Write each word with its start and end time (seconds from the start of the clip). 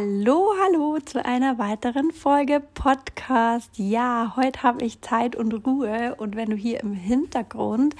Hallo, 0.00 0.52
hallo 0.62 0.98
zu 1.04 1.24
einer 1.24 1.58
weiteren 1.58 2.12
Folge 2.12 2.60
Podcast. 2.60 3.70
Ja, 3.78 4.34
heute 4.36 4.62
habe 4.62 4.84
ich 4.84 5.00
Zeit 5.00 5.34
und 5.34 5.52
Ruhe 5.66 6.14
und 6.14 6.36
wenn 6.36 6.50
du 6.50 6.56
hier 6.56 6.78
im 6.84 6.92
Hintergrund 6.92 7.96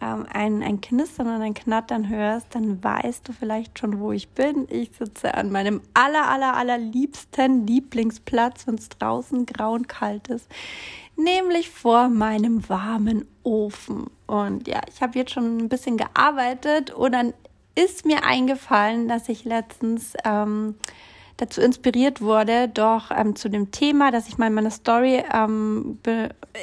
ähm, 0.00 0.26
ein, 0.32 0.62
ein 0.62 0.80
Knistern 0.80 1.26
und 1.26 1.42
ein 1.42 1.54
Knattern 1.54 2.08
hörst, 2.08 2.54
dann 2.54 2.84
weißt 2.84 3.26
du 3.26 3.32
vielleicht 3.32 3.80
schon, 3.80 3.98
wo 3.98 4.12
ich 4.12 4.28
bin. 4.28 4.68
Ich 4.70 4.92
sitze 4.96 5.34
an 5.34 5.50
meinem 5.50 5.80
aller, 5.92 6.28
aller, 6.28 6.56
aller 6.56 6.78
liebsten 6.78 7.66
Lieblingsplatz, 7.66 8.68
wenn 8.68 8.76
es 8.76 8.88
draußen 8.88 9.44
grau 9.44 9.72
und 9.72 9.88
kalt 9.88 10.28
ist, 10.28 10.46
nämlich 11.16 11.68
vor 11.68 12.10
meinem 12.10 12.68
warmen 12.68 13.26
Ofen. 13.42 14.06
Und 14.28 14.68
ja, 14.68 14.82
ich 14.88 15.02
habe 15.02 15.18
jetzt 15.18 15.32
schon 15.32 15.58
ein 15.58 15.68
bisschen 15.68 15.96
gearbeitet 15.96 16.92
und 16.92 17.10
dann 17.10 17.34
ist 17.74 18.06
mir 18.06 18.22
eingefallen, 18.22 19.08
dass 19.08 19.28
ich 19.28 19.44
letztens 19.44 20.14
ähm, 20.24 20.76
dazu 21.40 21.60
inspiriert 21.60 22.20
wurde, 22.20 22.68
doch 22.68 23.10
ähm, 23.10 23.34
zu 23.36 23.48
dem 23.48 23.70
Thema, 23.70 24.10
das 24.10 24.28
ich 24.28 24.38
mal 24.38 24.48
in 24.48 24.54
meiner 24.54 24.70
Story 24.70 25.22
ähm, 25.32 25.98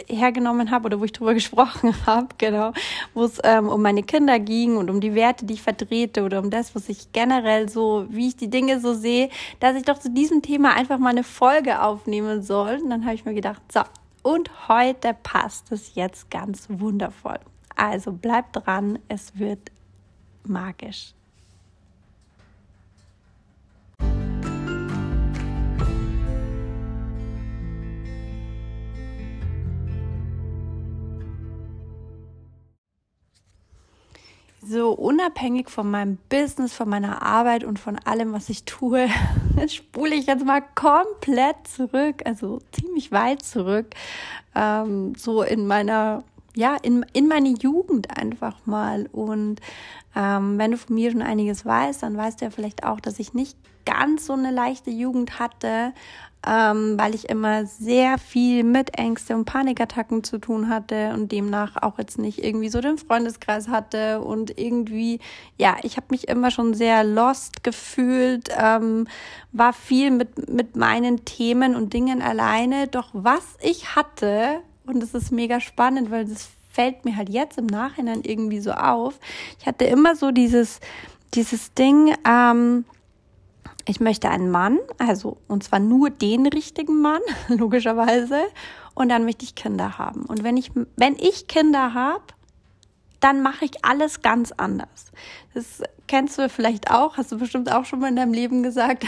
hergenommen 0.07 0.71
habe 0.71 0.85
oder 0.85 0.99
wo 0.99 1.03
ich 1.03 1.11
drüber 1.11 1.33
gesprochen 1.35 1.93
habe, 2.05 2.27
genau, 2.37 2.73
wo 3.13 3.23
es 3.23 3.39
ähm, 3.43 3.69
um 3.69 3.81
meine 3.81 4.03
Kinder 4.03 4.39
ging 4.39 4.77
und 4.77 4.89
um 4.89 5.01
die 5.01 5.15
Werte, 5.15 5.45
die 5.45 5.55
ich 5.55 5.61
vertrete 5.61 6.23
oder 6.23 6.39
um 6.39 6.49
das, 6.49 6.75
was 6.75 6.89
ich 6.89 7.11
generell 7.11 7.69
so, 7.69 8.05
wie 8.09 8.27
ich 8.27 8.35
die 8.35 8.49
Dinge 8.49 8.79
so 8.79 8.93
sehe, 8.93 9.29
dass 9.59 9.75
ich 9.75 9.83
doch 9.83 9.97
zu 9.97 10.09
diesem 10.09 10.41
Thema 10.41 10.75
einfach 10.75 10.99
mal 10.99 11.09
eine 11.09 11.23
Folge 11.23 11.81
aufnehmen 11.81 12.43
soll. 12.43 12.79
Und 12.83 12.89
dann 12.89 13.05
habe 13.05 13.15
ich 13.15 13.25
mir 13.25 13.33
gedacht, 13.33 13.61
so, 13.71 13.81
und 14.23 14.67
heute 14.67 15.15
passt 15.23 15.71
es 15.71 15.95
jetzt 15.95 16.29
ganz 16.29 16.67
wundervoll. 16.69 17.39
Also 17.75 18.11
bleibt 18.11 18.55
dran, 18.55 18.99
es 19.07 19.37
wird 19.37 19.71
magisch. 20.43 21.13
So 34.69 34.91
unabhängig 34.91 35.69
von 35.69 35.89
meinem 35.89 36.17
Business, 36.29 36.73
von 36.73 36.89
meiner 36.89 37.21
Arbeit 37.21 37.63
und 37.63 37.79
von 37.79 37.97
allem, 37.99 38.33
was 38.33 38.49
ich 38.49 38.63
tue, 38.63 39.07
spule 39.67 40.15
ich 40.15 40.27
jetzt 40.27 40.45
mal 40.45 40.61
komplett 40.75 41.67
zurück, 41.67 42.21
also 42.25 42.59
ziemlich 42.71 43.11
weit 43.11 43.43
zurück, 43.43 43.87
ähm, 44.55 45.15
so 45.15 45.41
in 45.43 45.67
meiner, 45.67 46.23
ja, 46.55 46.75
in, 46.81 47.05
in 47.13 47.27
meine 47.27 47.49
Jugend 47.49 48.17
einfach 48.17 48.55
mal. 48.65 49.07
Und 49.11 49.61
ähm, 50.15 50.57
wenn 50.57 50.71
du 50.71 50.77
von 50.77 50.95
mir 50.95 51.11
schon 51.11 51.21
einiges 51.21 51.65
weißt, 51.65 52.03
dann 52.03 52.17
weißt 52.17 52.41
du 52.41 52.45
ja 52.45 52.51
vielleicht 52.51 52.83
auch, 52.83 52.99
dass 52.99 53.19
ich 53.19 53.33
nicht 53.33 53.57
ganz 53.85 54.25
so 54.25 54.33
eine 54.33 54.51
leichte 54.51 54.89
Jugend 54.89 55.39
hatte, 55.39 55.93
ähm, 56.45 56.97
weil 56.97 57.15
ich 57.15 57.29
immer 57.29 57.65
sehr 57.65 58.17
viel 58.17 58.63
mit 58.63 58.97
Ängste 58.97 59.35
und 59.35 59.45
Panikattacken 59.45 60.23
zu 60.23 60.37
tun 60.37 60.69
hatte 60.69 61.11
und 61.13 61.31
demnach 61.31 61.81
auch 61.81 61.97
jetzt 61.97 62.19
nicht 62.19 62.43
irgendwie 62.43 62.69
so 62.69 62.79
den 62.79 62.97
Freundeskreis 62.97 63.67
hatte 63.67 64.21
und 64.21 64.57
irgendwie, 64.59 65.19
ja, 65.57 65.77
ich 65.83 65.97
habe 65.97 66.07
mich 66.11 66.27
immer 66.27 66.51
schon 66.51 66.73
sehr 66.73 67.03
lost 67.03 67.63
gefühlt, 67.63 68.49
ähm, 68.57 69.07
war 69.51 69.73
viel 69.73 70.11
mit, 70.11 70.49
mit 70.51 70.75
meinen 70.75 71.25
Themen 71.25 71.75
und 71.75 71.93
Dingen 71.93 72.21
alleine. 72.21 72.87
Doch 72.87 73.09
was 73.13 73.57
ich 73.61 73.95
hatte, 73.95 74.61
und 74.85 75.01
das 75.01 75.13
ist 75.13 75.31
mega 75.31 75.59
spannend, 75.59 76.11
weil 76.11 76.25
das 76.25 76.49
fällt 76.71 77.05
mir 77.05 77.15
halt 77.15 77.29
jetzt 77.29 77.57
im 77.57 77.65
Nachhinein 77.65 78.21
irgendwie 78.23 78.59
so 78.59 78.71
auf, 78.71 79.19
ich 79.59 79.65
hatte 79.65 79.85
immer 79.85 80.15
so 80.15 80.29
dieses, 80.31 80.79
dieses 81.33 81.73
Ding, 81.73 82.13
ähm, 82.23 82.85
ich 83.87 83.99
möchte 83.99 84.29
einen 84.29 84.51
Mann, 84.51 84.79
also 84.97 85.37
und 85.47 85.63
zwar 85.63 85.79
nur 85.79 86.09
den 86.09 86.45
richtigen 86.45 87.01
Mann, 87.01 87.21
logischerweise, 87.47 88.41
und 88.93 89.09
dann 89.09 89.25
möchte 89.25 89.45
ich 89.45 89.55
Kinder 89.55 89.97
haben. 89.97 90.25
Und 90.25 90.43
wenn 90.43 90.57
ich, 90.57 90.71
wenn 90.95 91.15
ich 91.15 91.47
Kinder 91.47 91.93
habe, 91.93 92.23
dann 93.19 93.41
mache 93.41 93.65
ich 93.65 93.83
alles 93.83 94.21
ganz 94.21 94.51
anders. 94.51 95.11
Das 95.53 95.81
kennst 96.07 96.37
du 96.37 96.49
vielleicht 96.49 96.91
auch, 96.91 97.17
hast 97.17 97.31
du 97.31 97.37
bestimmt 97.37 97.71
auch 97.71 97.85
schon 97.85 97.99
mal 97.99 98.09
in 98.09 98.15
deinem 98.15 98.33
Leben 98.33 98.63
gesagt, 98.63 99.05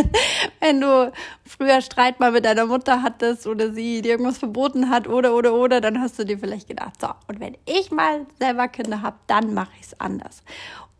wenn 0.60 0.80
du 0.80 1.12
früher 1.46 1.80
Streit 1.80 2.18
mal 2.18 2.32
mit 2.32 2.44
deiner 2.44 2.66
Mutter 2.66 3.02
hattest 3.02 3.46
oder 3.46 3.72
sie 3.72 4.02
dir 4.02 4.12
irgendwas 4.12 4.38
verboten 4.38 4.90
hat 4.90 5.08
oder 5.08 5.34
oder 5.34 5.54
oder, 5.54 5.80
dann 5.80 6.00
hast 6.00 6.18
du 6.18 6.24
dir 6.24 6.38
vielleicht 6.38 6.68
gedacht, 6.68 7.00
so, 7.00 7.08
und 7.28 7.40
wenn 7.40 7.56
ich 7.66 7.90
mal 7.90 8.26
selber 8.38 8.68
Kinder 8.68 9.02
habe, 9.02 9.16
dann 9.26 9.54
mache 9.54 9.72
ich 9.78 9.86
es 9.86 10.00
anders. 10.00 10.42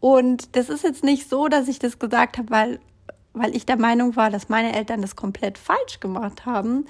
Und 0.00 0.56
das 0.56 0.68
ist 0.68 0.84
jetzt 0.84 1.04
nicht 1.04 1.28
so, 1.28 1.48
dass 1.48 1.68
ich 1.68 1.78
das 1.78 1.98
gesagt 1.98 2.38
habe, 2.38 2.50
weil 2.50 2.80
weil 3.34 3.54
ich 3.56 3.66
der 3.66 3.78
Meinung 3.78 4.16
war, 4.16 4.30
dass 4.30 4.48
meine 4.48 4.74
Eltern 4.74 5.02
das 5.02 5.16
komplett 5.16 5.58
falsch 5.58 6.00
gemacht 6.00 6.46
haben. 6.46 6.86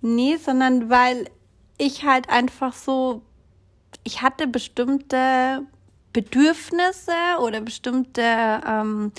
Nee, 0.00 0.36
sondern 0.36 0.90
weil 0.90 1.28
ich 1.78 2.04
halt 2.04 2.28
einfach 2.28 2.72
so, 2.72 3.22
ich 4.04 4.22
hatte 4.22 4.46
bestimmte 4.46 5.62
Bedürfnisse 6.12 7.12
oder 7.40 7.60
bestimmte, 7.60 8.22
ähm, 8.66 9.12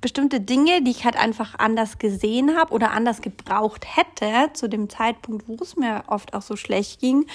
bestimmte 0.00 0.40
Dinge, 0.40 0.82
die 0.82 0.90
ich 0.90 1.04
halt 1.04 1.16
einfach 1.16 1.58
anders 1.58 1.98
gesehen 1.98 2.56
habe 2.56 2.72
oder 2.74 2.90
anders 2.90 3.22
gebraucht 3.22 3.86
hätte 3.96 4.52
zu 4.52 4.68
dem 4.68 4.90
Zeitpunkt, 4.90 5.48
wo 5.48 5.56
es 5.62 5.76
mir 5.76 6.04
oft 6.08 6.34
auch 6.34 6.42
so 6.42 6.56
schlecht 6.56 7.00
ging. 7.00 7.26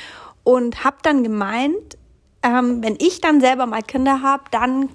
Und 0.43 0.83
habe 0.83 0.97
dann 1.01 1.23
gemeint, 1.23 1.97
ähm, 2.43 2.83
wenn 2.83 2.95
ich 2.99 3.21
dann 3.21 3.41
selber 3.41 3.65
mal 3.65 3.81
Kinder 3.81 4.21
habe, 4.21 4.43
dann 4.51 4.89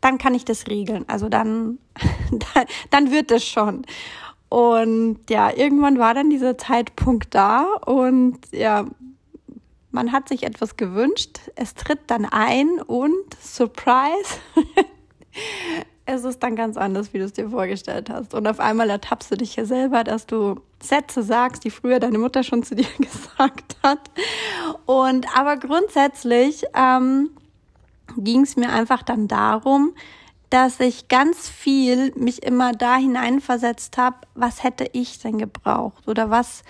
dann 0.00 0.18
kann 0.18 0.34
ich 0.34 0.44
das 0.44 0.66
regeln. 0.66 1.04
Also 1.08 1.28
dann, 1.28 1.78
dann 2.90 3.10
wird 3.10 3.30
es 3.30 3.44
schon. 3.44 3.84
Und 4.48 5.18
ja, 5.30 5.56
irgendwann 5.56 5.98
war 5.98 6.12
dann 6.12 6.28
dieser 6.28 6.58
Zeitpunkt 6.58 7.34
da 7.34 7.66
und 7.86 8.38
ja, 8.50 8.86
man 9.92 10.12
hat 10.12 10.28
sich 10.28 10.42
etwas 10.42 10.76
gewünscht. 10.76 11.38
Es 11.54 11.74
tritt 11.74 12.00
dann 12.08 12.24
ein 12.24 12.80
und 12.80 13.34
Surprise. 13.40 14.38
es 16.06 16.24
ist 16.24 16.42
dann 16.42 16.56
ganz 16.56 16.76
anders, 16.76 17.12
wie 17.12 17.18
du 17.18 17.24
es 17.24 17.32
dir 17.32 17.50
vorgestellt 17.50 18.10
hast. 18.10 18.34
Und 18.34 18.46
auf 18.46 18.60
einmal 18.60 18.90
ertappst 18.90 19.30
du 19.30 19.36
dich 19.36 19.56
ja 19.56 19.64
selber, 19.64 20.04
dass 20.04 20.26
du 20.26 20.60
Sätze 20.82 21.22
sagst, 21.22 21.64
die 21.64 21.70
früher 21.70 22.00
deine 22.00 22.18
Mutter 22.18 22.42
schon 22.42 22.62
zu 22.62 22.74
dir 22.74 22.86
gesagt 22.98 23.76
hat. 23.82 24.10
Und 24.86 25.26
aber 25.36 25.56
grundsätzlich 25.56 26.64
ähm, 26.74 27.30
ging 28.16 28.42
es 28.42 28.56
mir 28.56 28.70
einfach 28.70 29.02
dann 29.02 29.28
darum, 29.28 29.94
dass 30.50 30.80
ich 30.80 31.08
ganz 31.08 31.48
viel 31.48 32.12
mich 32.16 32.42
immer 32.42 32.72
da 32.72 32.96
hineinversetzt 32.96 33.98
habe, 33.98 34.16
was 34.34 34.64
hätte 34.64 34.88
ich 34.92 35.20
denn 35.20 35.38
gebraucht 35.38 36.08
oder 36.08 36.30
was 36.30 36.64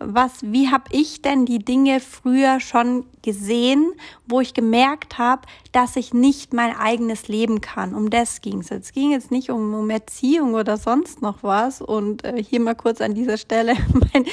was 0.00 0.42
wie 0.42 0.70
habe 0.70 0.84
ich 0.90 1.22
denn 1.22 1.44
die 1.44 1.58
Dinge 1.58 2.00
früher 2.00 2.60
schon 2.60 3.06
gesehen, 3.22 3.92
wo 4.26 4.40
ich 4.40 4.54
gemerkt 4.54 5.18
habe, 5.18 5.42
dass 5.72 5.96
ich 5.96 6.14
nicht 6.14 6.52
mein 6.52 6.76
eigenes 6.76 7.28
Leben 7.28 7.60
kann. 7.60 7.94
Um 7.94 8.10
das 8.10 8.40
ging 8.40 8.60
es. 8.60 8.70
Es 8.70 8.92
ging 8.92 9.10
jetzt 9.10 9.30
nicht 9.30 9.50
um, 9.50 9.74
um 9.74 9.90
Erziehung 9.90 10.54
oder 10.54 10.76
sonst 10.76 11.20
noch 11.20 11.42
was. 11.42 11.80
Und 11.82 12.24
äh, 12.24 12.42
hier 12.42 12.60
mal 12.60 12.74
kurz 12.74 13.00
an 13.00 13.14
dieser 13.14 13.38
Stelle 13.38 13.74
mein, 13.92 14.24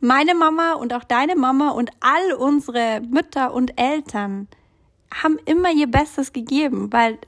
meine 0.00 0.34
Mama 0.34 0.74
und 0.74 0.92
auch 0.92 1.04
deine 1.04 1.36
Mama 1.36 1.70
und 1.70 1.90
all 2.00 2.32
unsere 2.34 3.00
Mütter 3.00 3.54
und 3.54 3.78
Eltern 3.80 4.48
haben 5.22 5.38
immer 5.44 5.70
ihr 5.72 5.90
Bestes 5.90 6.32
gegeben, 6.32 6.92
weil 6.92 7.18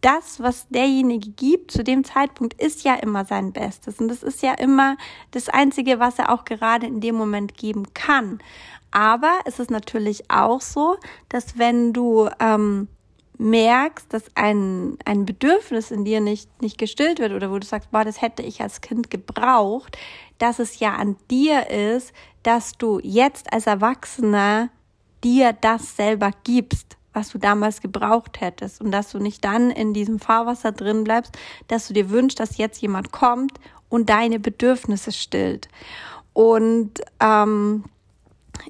das, 0.00 0.40
was 0.40 0.68
derjenige 0.68 1.30
gibt 1.30 1.72
zu 1.72 1.82
dem 1.82 2.04
Zeitpunkt, 2.04 2.60
ist 2.60 2.84
ja 2.84 2.94
immer 2.94 3.24
sein 3.24 3.52
Bestes. 3.52 3.98
Und 3.98 4.08
das 4.08 4.22
ist 4.22 4.42
ja 4.42 4.54
immer 4.54 4.96
das 5.32 5.48
Einzige, 5.48 5.98
was 5.98 6.18
er 6.18 6.32
auch 6.32 6.44
gerade 6.44 6.86
in 6.86 7.00
dem 7.00 7.16
Moment 7.16 7.56
geben 7.56 7.92
kann. 7.94 8.38
Aber 8.90 9.40
es 9.44 9.58
ist 9.58 9.70
natürlich 9.70 10.30
auch 10.30 10.60
so, 10.60 10.96
dass 11.28 11.58
wenn 11.58 11.92
du 11.92 12.28
ähm, 12.38 12.88
merkst, 13.38 14.12
dass 14.12 14.24
ein, 14.34 14.98
ein 15.04 15.24
Bedürfnis 15.24 15.90
in 15.90 16.04
dir 16.04 16.20
nicht, 16.20 16.62
nicht 16.62 16.78
gestillt 16.78 17.18
wird 17.18 17.32
oder 17.32 17.50
wo 17.50 17.58
du 17.58 17.66
sagst, 17.66 17.90
boah, 17.90 18.04
das 18.04 18.22
hätte 18.22 18.42
ich 18.42 18.60
als 18.60 18.80
Kind 18.80 19.10
gebraucht, 19.10 19.98
dass 20.38 20.58
es 20.58 20.78
ja 20.78 20.94
an 20.94 21.16
dir 21.30 21.70
ist, 21.70 22.12
dass 22.44 22.72
du 22.72 23.00
jetzt 23.02 23.52
als 23.52 23.66
Erwachsener 23.66 24.70
dir 25.24 25.52
das 25.52 25.96
selber 25.96 26.30
gibst 26.44 26.97
was 27.12 27.30
du 27.30 27.38
damals 27.38 27.80
gebraucht 27.80 28.40
hättest 28.40 28.80
und 28.80 28.90
dass 28.90 29.10
du 29.10 29.18
nicht 29.18 29.44
dann 29.44 29.70
in 29.70 29.94
diesem 29.94 30.18
Fahrwasser 30.18 30.72
drin 30.72 31.04
bleibst, 31.04 31.36
dass 31.68 31.88
du 31.88 31.94
dir 31.94 32.10
wünschst, 32.10 32.38
dass 32.38 32.58
jetzt 32.58 32.80
jemand 32.80 33.12
kommt 33.12 33.58
und 33.88 34.08
deine 34.10 34.38
Bedürfnisse 34.38 35.12
stillt. 35.12 35.68
Und 36.32 37.00
ähm, 37.20 37.84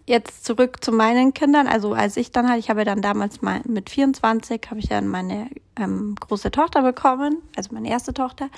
jetzt 0.06 0.44
zurück 0.44 0.82
zu 0.82 0.92
meinen 0.92 1.34
Kindern. 1.34 1.66
Also 1.66 1.92
als 1.92 2.16
ich 2.16 2.32
dann 2.32 2.48
halt, 2.48 2.60
ich 2.60 2.70
habe 2.70 2.84
dann 2.84 3.02
damals 3.02 3.42
mal 3.42 3.60
mit 3.66 3.90
24 3.90 4.62
habe 4.70 4.80
ich 4.80 4.88
dann 4.88 5.08
meine 5.08 5.50
ähm, 5.76 6.14
große 6.18 6.50
Tochter 6.50 6.82
bekommen, 6.82 7.42
also 7.56 7.74
meine 7.74 7.90
erste 7.90 8.14
Tochter. 8.14 8.48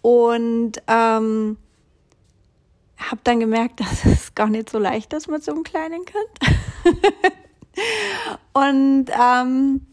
Und 0.00 0.82
ähm, 0.88 1.56
habe 2.98 3.20
dann 3.24 3.40
gemerkt, 3.40 3.80
dass 3.80 4.04
es 4.04 4.34
gar 4.34 4.48
nicht 4.48 4.70
so 4.70 4.78
leicht 4.78 5.12
ist 5.12 5.28
mit 5.28 5.44
so 5.44 5.52
einem 5.52 5.62
kleinen 5.62 6.04
Kind. 6.04 7.02
und, 8.52 9.06
ähm, 9.10 9.86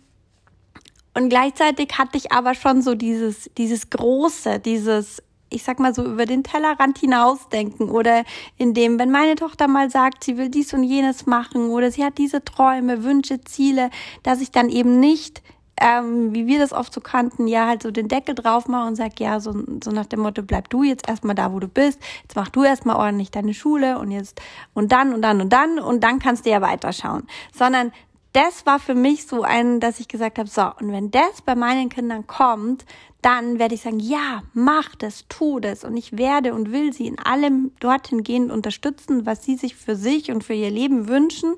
und 1.14 1.30
gleichzeitig 1.30 1.98
hatte 1.98 2.18
ich 2.18 2.31
aber 2.31 2.54
schon 2.54 2.81
so 2.81 2.96
dieses, 2.96 3.50
dieses 3.58 3.90
Große, 3.90 4.60
dieses, 4.60 5.22
ich 5.50 5.64
sag 5.64 5.80
mal 5.80 5.94
so, 5.94 6.04
über 6.04 6.26
den 6.26 6.44
Tellerrand 6.44 7.00
hinausdenken 7.00 7.90
oder 7.90 8.24
in 8.58 8.74
dem, 8.74 9.00
wenn 9.00 9.12
meine 9.12 9.36
Tochter 9.36 9.68
mal 9.68 9.90
sagt, 9.90 10.24
sie 10.24 10.38
will 10.38 10.50
dies 10.50 10.74
und 10.74 10.84
jenes 10.84 11.26
machen 11.26 11.70
oder 11.70 11.92
sie 11.92 12.04
hat 12.04 12.18
diese 12.18 12.44
Träume, 12.44 13.04
Wünsche, 13.04 13.42
Ziele, 13.42 13.90
dass 14.24 14.42
ich 14.42 14.52
dann 14.52 14.70
eben 14.70 15.00
nicht 15.00 15.42
ähm, 15.80 16.34
wie 16.34 16.48
wir 16.48 16.60
das 16.60 16.74
oft 16.74 16.94
so 16.94 17.02
kannten, 17.02 17.48
ja, 17.48 17.68
halt 17.68 17.84
so 17.84 17.92
den 17.92 18.08
Deckel 18.08 18.36
drauf 18.36 18.68
mache 18.68 18.88
und 18.88 18.96
sag, 18.96 19.20
ja, 19.20 19.40
so, 19.40 19.54
so 19.84 19.92
nach 19.92 20.06
dem 20.06 20.20
Motto, 20.22 20.44
bleib 20.44 20.70
du 20.70 20.84
jetzt 20.84 21.08
erstmal 21.08 21.36
da, 21.36 21.54
wo 21.54 21.60
du 21.60 21.68
bist, 21.68 22.00
jetzt 22.24 22.36
mach 22.36 22.50
du 22.50 22.64
erstmal 22.64 22.96
ordentlich 22.96 23.31
deine 23.31 23.54
Schule 23.54 24.00
und 24.00 24.12
jetzt 24.12 24.42
und 24.74 24.92
dann 24.92 25.14
und 25.14 25.22
dann 25.22 25.42
und 25.42 25.50
dann 25.52 25.80
und 25.80 26.04
dann 26.04 26.20
kannst 26.20 26.46
du 26.46 26.50
ja 26.50 26.62
weiterschauen. 26.62 27.28
Sondern 27.54 27.92
das 28.34 28.66
war 28.66 28.80
für 28.80 28.94
mich 28.94 29.26
so 29.26 29.42
ein, 29.42 29.80
dass 29.80 30.00
ich 30.00 30.08
gesagt 30.08 30.38
habe, 30.38 30.50
so, 30.50 30.62
und 30.80 30.92
wenn 30.92 31.10
das 31.10 31.42
bei 31.44 31.56
meinen 31.56 31.90
Kindern 31.90 32.28
kommt, 32.28 32.86
dann 33.22 33.60
werde 33.60 33.76
ich 33.76 33.81
sagen, 33.81 34.00
ja, 34.00 34.44
mach 34.54 34.96
das, 34.96 35.26
tu 35.28 35.60
das. 35.60 35.84
Und 35.84 35.98
ich 35.98 36.18
werde 36.18 36.54
und 36.54 36.72
will 36.72 36.94
sie 36.94 37.08
in 37.08 37.20
allem 37.20 37.72
dorthin 37.80 38.24
gehend 38.24 38.52
unterstützen, 38.52 39.26
was 39.26 39.44
sie 39.44 39.56
sich 39.56 39.76
für 39.76 39.96
sich 39.96 40.31
und 40.31 40.44
für 40.44 40.54
ihr 40.54 40.70
Leben 40.70 41.08
wünschen. 41.08 41.56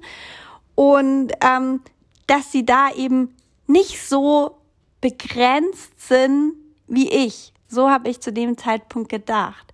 Und 0.75 1.33
ähm, 1.41 1.81
dass 2.25 2.51
sie 2.51 2.65
da 2.65 2.89
eben 2.95 3.35
nicht 3.67 4.01
so 4.01 4.57
begrenzt 5.01 5.99
sind 5.99 6.53
wie 6.87 7.09
ich. 7.09 7.53
So 7.67 7.89
habe 7.89 8.09
ich 8.09 8.19
zu 8.19 8.33
dem 8.33 8.57
Zeitpunkt 8.57 9.09
gedacht. 9.09 9.73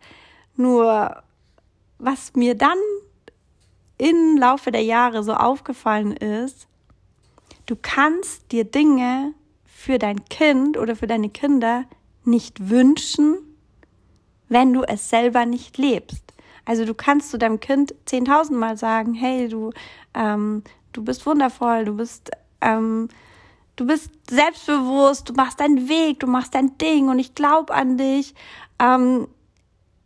Nur 0.56 1.24
was 2.00 2.36
mir 2.36 2.56
dann 2.56 2.78
im 3.98 4.38
Laufe 4.38 4.72
der 4.72 4.84
Jahre 4.84 5.24
so 5.24 5.34
aufgefallen 5.34 6.16
ist, 6.16 6.68
du 7.66 7.76
kannst 7.76 8.52
dir 8.52 8.64
Dinge 8.64 9.34
für 9.66 9.98
dein 9.98 10.24
Kind 10.26 10.78
oder 10.78 10.96
für 10.96 11.08
deine 11.08 11.30
Kinder 11.30 11.86
nicht 12.24 12.70
wünschen, 12.70 13.38
wenn 14.50 14.74
du 14.74 14.84
es 14.84 15.10
selber 15.10 15.46
nicht 15.46 15.78
lebst. 15.78 16.34
Also 16.66 16.86
du 16.86 16.94
kannst 16.94 17.32
zu 17.32 17.38
deinem 17.38 17.60
Kind 17.60 17.96
zehntausendmal 18.06 18.78
sagen, 18.78 19.14
hey, 19.14 19.48
du, 19.48 19.72
ähm, 20.14 20.64
du 20.92 21.04
bist 21.04 21.26
wundervoll, 21.26 21.86
du 21.86 21.96
bist, 21.96 22.30
ähm, 22.62 23.08
du 23.78 23.86
bist 23.86 24.12
selbstbewusst, 24.30 25.30
du 25.30 25.34
machst 25.34 25.62
deinen 25.62 25.88
Weg, 25.88 26.20
du 26.20 26.28
machst 26.28 26.54
dein 26.54 26.78
Ding 26.78 27.08
und 27.08 27.20
ich 27.20 27.34
glaube 27.34 27.74
an 27.74 27.98
dich. 27.98 28.36
Ähm, 28.80 29.28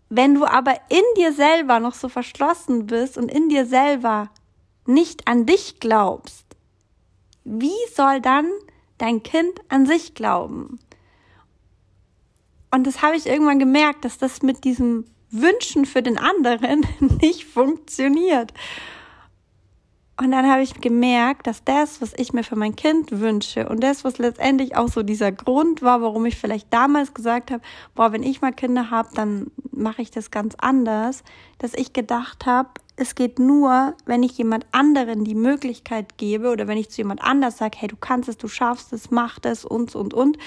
wenn 0.10 0.36
du 0.36 0.46
aber 0.46 0.76
in 0.90 1.04
dir 1.18 1.34
selber 1.34 1.80
noch 1.80 1.96
so 1.96 2.10
verschlossen 2.10 2.86
bist 2.86 3.18
und 3.18 3.32
in 3.32 3.50
dir 3.50 3.66
selber 3.66 4.30
nicht 4.86 5.28
an 5.28 5.46
dich 5.46 5.80
glaubst, 5.80 6.46
wie 7.44 7.72
soll 7.96 8.22
dann 8.22 8.46
dein 8.98 9.24
Kind 9.24 9.60
an 9.70 9.86
sich 9.86 10.14
glauben. 10.14 10.80
Und 12.72 12.86
das 12.86 13.02
habe 13.02 13.16
ich 13.16 13.26
irgendwann 13.26 13.60
gemerkt, 13.60 14.06
dass 14.06 14.18
das 14.18 14.42
mit 14.42 14.64
diesem 14.64 15.06
Wünschen 15.30 15.86
für 15.86 16.04
den 16.04 16.18
anderen 16.18 16.86
nicht 17.22 17.46
funktioniert. 17.46 18.54
Und 20.22 20.30
dann 20.30 20.48
habe 20.48 20.62
ich 20.62 20.76
gemerkt, 20.76 21.48
dass 21.48 21.64
das, 21.64 22.00
was 22.00 22.14
ich 22.16 22.32
mir 22.32 22.44
für 22.44 22.56
mein 22.56 22.76
Kind 22.76 23.10
wünsche 23.10 23.68
und 23.68 23.84
das, 23.84 24.04
was 24.04 24.20
letztendlich 24.20 24.78
auch 24.78 24.88
so 24.88 25.02
dieser 25.02 25.32
Grund 25.32 25.82
war, 25.82 26.04
warum 26.04 26.28
ich 26.28 26.38
vielleicht 26.38 26.72
damals 26.72 27.16
gesagt 27.16 27.50
habe, 27.50 27.64
boah, 27.96 28.12
wenn 28.12 28.22
ich 28.22 28.40
mal 28.40 28.52
Kinder 28.52 28.92
habe, 28.92 29.10
dann 29.16 29.50
mache 29.72 30.04
ich 30.04 30.12
das 30.12 30.30
ganz 30.30 30.54
anders, 30.60 31.24
dass 31.58 31.74
ich 31.74 31.94
gedacht 31.94 32.46
habe, 32.46 32.70
es 32.98 33.16
geht 33.16 33.40
nur, 33.40 33.96
wenn 34.06 34.22
ich 34.22 34.38
jemand 34.38 34.68
anderen 34.72 35.24
die 35.24 35.34
Möglichkeit 35.34 36.20
gebe 36.20 36.52
oder 36.52 36.68
wenn 36.68 36.78
ich 36.78 36.92
zu 36.92 36.98
jemand 36.98 37.24
anders 37.24 37.58
sage, 37.58 37.80
hey, 37.80 37.88
du 37.88 37.96
kannst 37.96 38.30
es, 38.30 38.38
du 38.38 38.48
schaffst 38.48 38.94
es, 38.94 39.10
mach 39.10 39.40
das 39.40 39.66
und 39.66 39.96
und 39.96 40.14
und. 40.14 40.38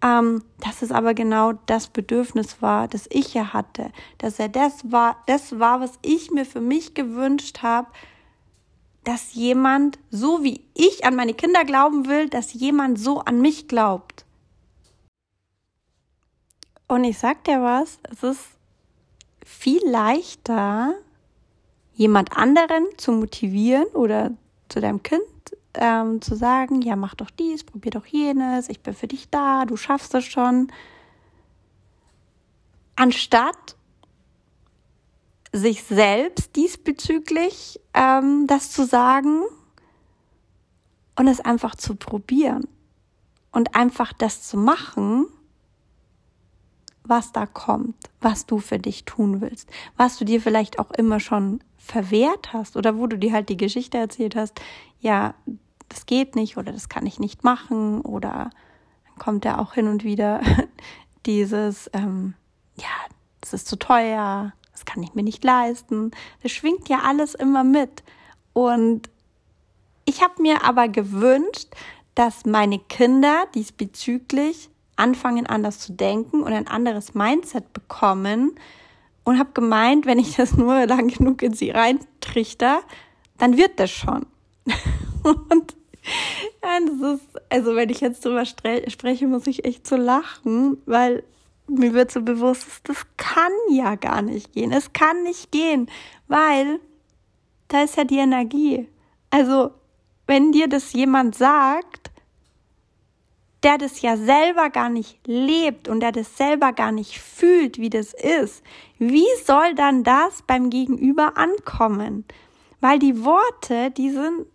Ähm, 0.00 0.44
dass 0.60 0.80
es 0.82 0.92
aber 0.92 1.12
genau 1.12 1.54
das 1.66 1.88
Bedürfnis 1.88 2.62
war, 2.62 2.86
das 2.86 3.08
ich 3.10 3.34
ja 3.34 3.52
hatte, 3.52 3.90
dass 4.18 4.38
er 4.38 4.48
das 4.48 4.92
war, 4.92 5.16
das 5.26 5.58
war, 5.58 5.80
was 5.80 5.98
ich 6.02 6.30
mir 6.30 6.44
für 6.44 6.60
mich 6.60 6.94
gewünscht 6.94 7.64
habe, 7.64 7.88
dass 9.08 9.32
jemand, 9.32 9.98
so 10.10 10.44
wie 10.44 10.60
ich 10.74 11.06
an 11.06 11.16
meine 11.16 11.32
Kinder 11.32 11.64
glauben 11.64 12.06
will, 12.08 12.28
dass 12.28 12.52
jemand 12.52 12.98
so 12.98 13.20
an 13.20 13.40
mich 13.40 13.66
glaubt. 13.66 14.26
Und 16.88 17.04
ich 17.04 17.18
sag 17.18 17.42
dir 17.44 17.62
was, 17.62 18.00
es 18.12 18.22
ist 18.22 18.44
viel 19.42 19.80
leichter, 19.88 20.92
jemand 21.94 22.36
anderen 22.36 22.84
zu 22.98 23.12
motivieren 23.12 23.86
oder 23.94 24.32
zu 24.68 24.78
deinem 24.78 25.02
Kind 25.02 25.22
ähm, 25.72 26.20
zu 26.20 26.34
sagen, 26.34 26.82
ja, 26.82 26.94
mach 26.94 27.14
doch 27.14 27.30
dies, 27.30 27.64
probier 27.64 27.92
doch 27.92 28.04
jenes, 28.04 28.68
ich 28.68 28.80
bin 28.80 28.92
für 28.92 29.08
dich 29.08 29.30
da, 29.30 29.64
du 29.64 29.78
schaffst 29.78 30.14
es 30.16 30.26
schon, 30.26 30.70
anstatt 32.94 33.77
sich 35.52 35.82
selbst 35.84 36.56
diesbezüglich 36.56 37.80
ähm, 37.94 38.46
das 38.46 38.70
zu 38.70 38.84
sagen 38.84 39.42
und 41.16 41.26
es 41.26 41.40
einfach 41.40 41.74
zu 41.74 41.96
probieren 41.96 42.68
und 43.52 43.74
einfach 43.74 44.12
das 44.12 44.42
zu 44.42 44.56
machen, 44.56 45.26
was 47.02 47.32
da 47.32 47.46
kommt, 47.46 47.96
was 48.20 48.46
du 48.46 48.58
für 48.58 48.78
dich 48.78 49.04
tun 49.04 49.40
willst, 49.40 49.70
was 49.96 50.18
du 50.18 50.24
dir 50.24 50.40
vielleicht 50.40 50.78
auch 50.78 50.90
immer 50.90 51.20
schon 51.20 51.60
verwehrt 51.78 52.52
hast 52.52 52.76
oder 52.76 52.98
wo 52.98 53.06
du 53.06 53.16
dir 53.18 53.32
halt 53.32 53.48
die 53.48 53.56
Geschichte 53.56 53.96
erzählt 53.96 54.36
hast, 54.36 54.60
ja, 55.00 55.34
das 55.88 56.04
geht 56.04 56.36
nicht 56.36 56.58
oder 56.58 56.70
das 56.70 56.90
kann 56.90 57.06
ich 57.06 57.18
nicht 57.18 57.44
machen 57.44 58.02
oder 58.02 58.50
dann 59.06 59.18
kommt 59.18 59.44
ja 59.46 59.58
auch 59.58 59.72
hin 59.72 59.88
und 59.88 60.04
wieder 60.04 60.42
dieses, 61.26 61.90
ähm, 61.94 62.34
ja, 62.76 62.84
das 63.40 63.54
ist 63.54 63.68
zu 63.68 63.76
teuer, 63.76 64.52
das 64.78 64.84
kann 64.84 65.02
ich 65.02 65.14
mir 65.14 65.24
nicht 65.24 65.42
leisten. 65.42 66.12
Das 66.42 66.52
schwingt 66.52 66.88
ja 66.88 67.00
alles 67.04 67.34
immer 67.34 67.64
mit. 67.64 68.02
Und 68.52 69.10
ich 70.04 70.22
habe 70.22 70.40
mir 70.40 70.64
aber 70.64 70.88
gewünscht, 70.88 71.68
dass 72.14 72.46
meine 72.46 72.78
Kinder 72.78 73.46
diesbezüglich 73.54 74.70
anfangen 74.96 75.46
anders 75.46 75.78
zu 75.80 75.92
denken 75.92 76.42
und 76.42 76.52
ein 76.52 76.66
anderes 76.66 77.14
Mindset 77.14 77.72
bekommen 77.72 78.54
und 79.24 79.38
habe 79.38 79.50
gemeint, 79.52 80.06
wenn 80.06 80.18
ich 80.18 80.36
das 80.36 80.56
nur 80.56 80.86
lang 80.86 81.08
genug 81.08 81.42
in 81.42 81.54
sie 81.54 81.70
reintrichter, 81.70 82.80
dann 83.36 83.56
wird 83.56 83.78
das 83.78 83.90
schon. 83.90 84.26
und 85.22 85.76
ja, 86.62 86.78
das 86.86 87.20
ist, 87.20 87.42
also 87.50 87.76
wenn 87.76 87.90
ich 87.90 88.00
jetzt 88.00 88.24
drüber 88.24 88.44
spreche, 88.44 89.26
muss 89.26 89.46
ich 89.46 89.64
echt 89.64 89.86
so 89.86 89.96
lachen, 89.96 90.78
weil 90.86 91.22
mir 91.68 91.92
wird 91.94 92.10
so 92.10 92.22
bewusst, 92.22 92.66
das 92.84 93.06
kann 93.16 93.52
ja 93.70 93.94
gar 93.94 94.22
nicht 94.22 94.52
gehen. 94.52 94.72
Es 94.72 94.92
kann 94.92 95.22
nicht 95.22 95.52
gehen, 95.52 95.90
weil 96.26 96.80
da 97.68 97.82
ist 97.82 97.96
ja 97.96 98.04
die 98.04 98.18
Energie. 98.18 98.88
Also, 99.30 99.70
wenn 100.26 100.52
dir 100.52 100.68
das 100.68 100.92
jemand 100.92 101.34
sagt, 101.34 102.10
der 103.62 103.76
das 103.76 104.02
ja 104.02 104.16
selber 104.16 104.70
gar 104.70 104.88
nicht 104.88 105.18
lebt 105.26 105.88
und 105.88 106.00
der 106.00 106.12
das 106.12 106.36
selber 106.36 106.72
gar 106.72 106.92
nicht 106.92 107.18
fühlt, 107.20 107.78
wie 107.78 107.90
das 107.90 108.14
ist, 108.14 108.62
wie 108.98 109.26
soll 109.44 109.74
dann 109.74 110.04
das 110.04 110.42
beim 110.46 110.70
Gegenüber 110.70 111.36
ankommen? 111.36 112.24
Weil 112.80 112.98
die 112.98 113.24
Worte, 113.24 113.90
die 113.90 114.10
sind, 114.10 114.46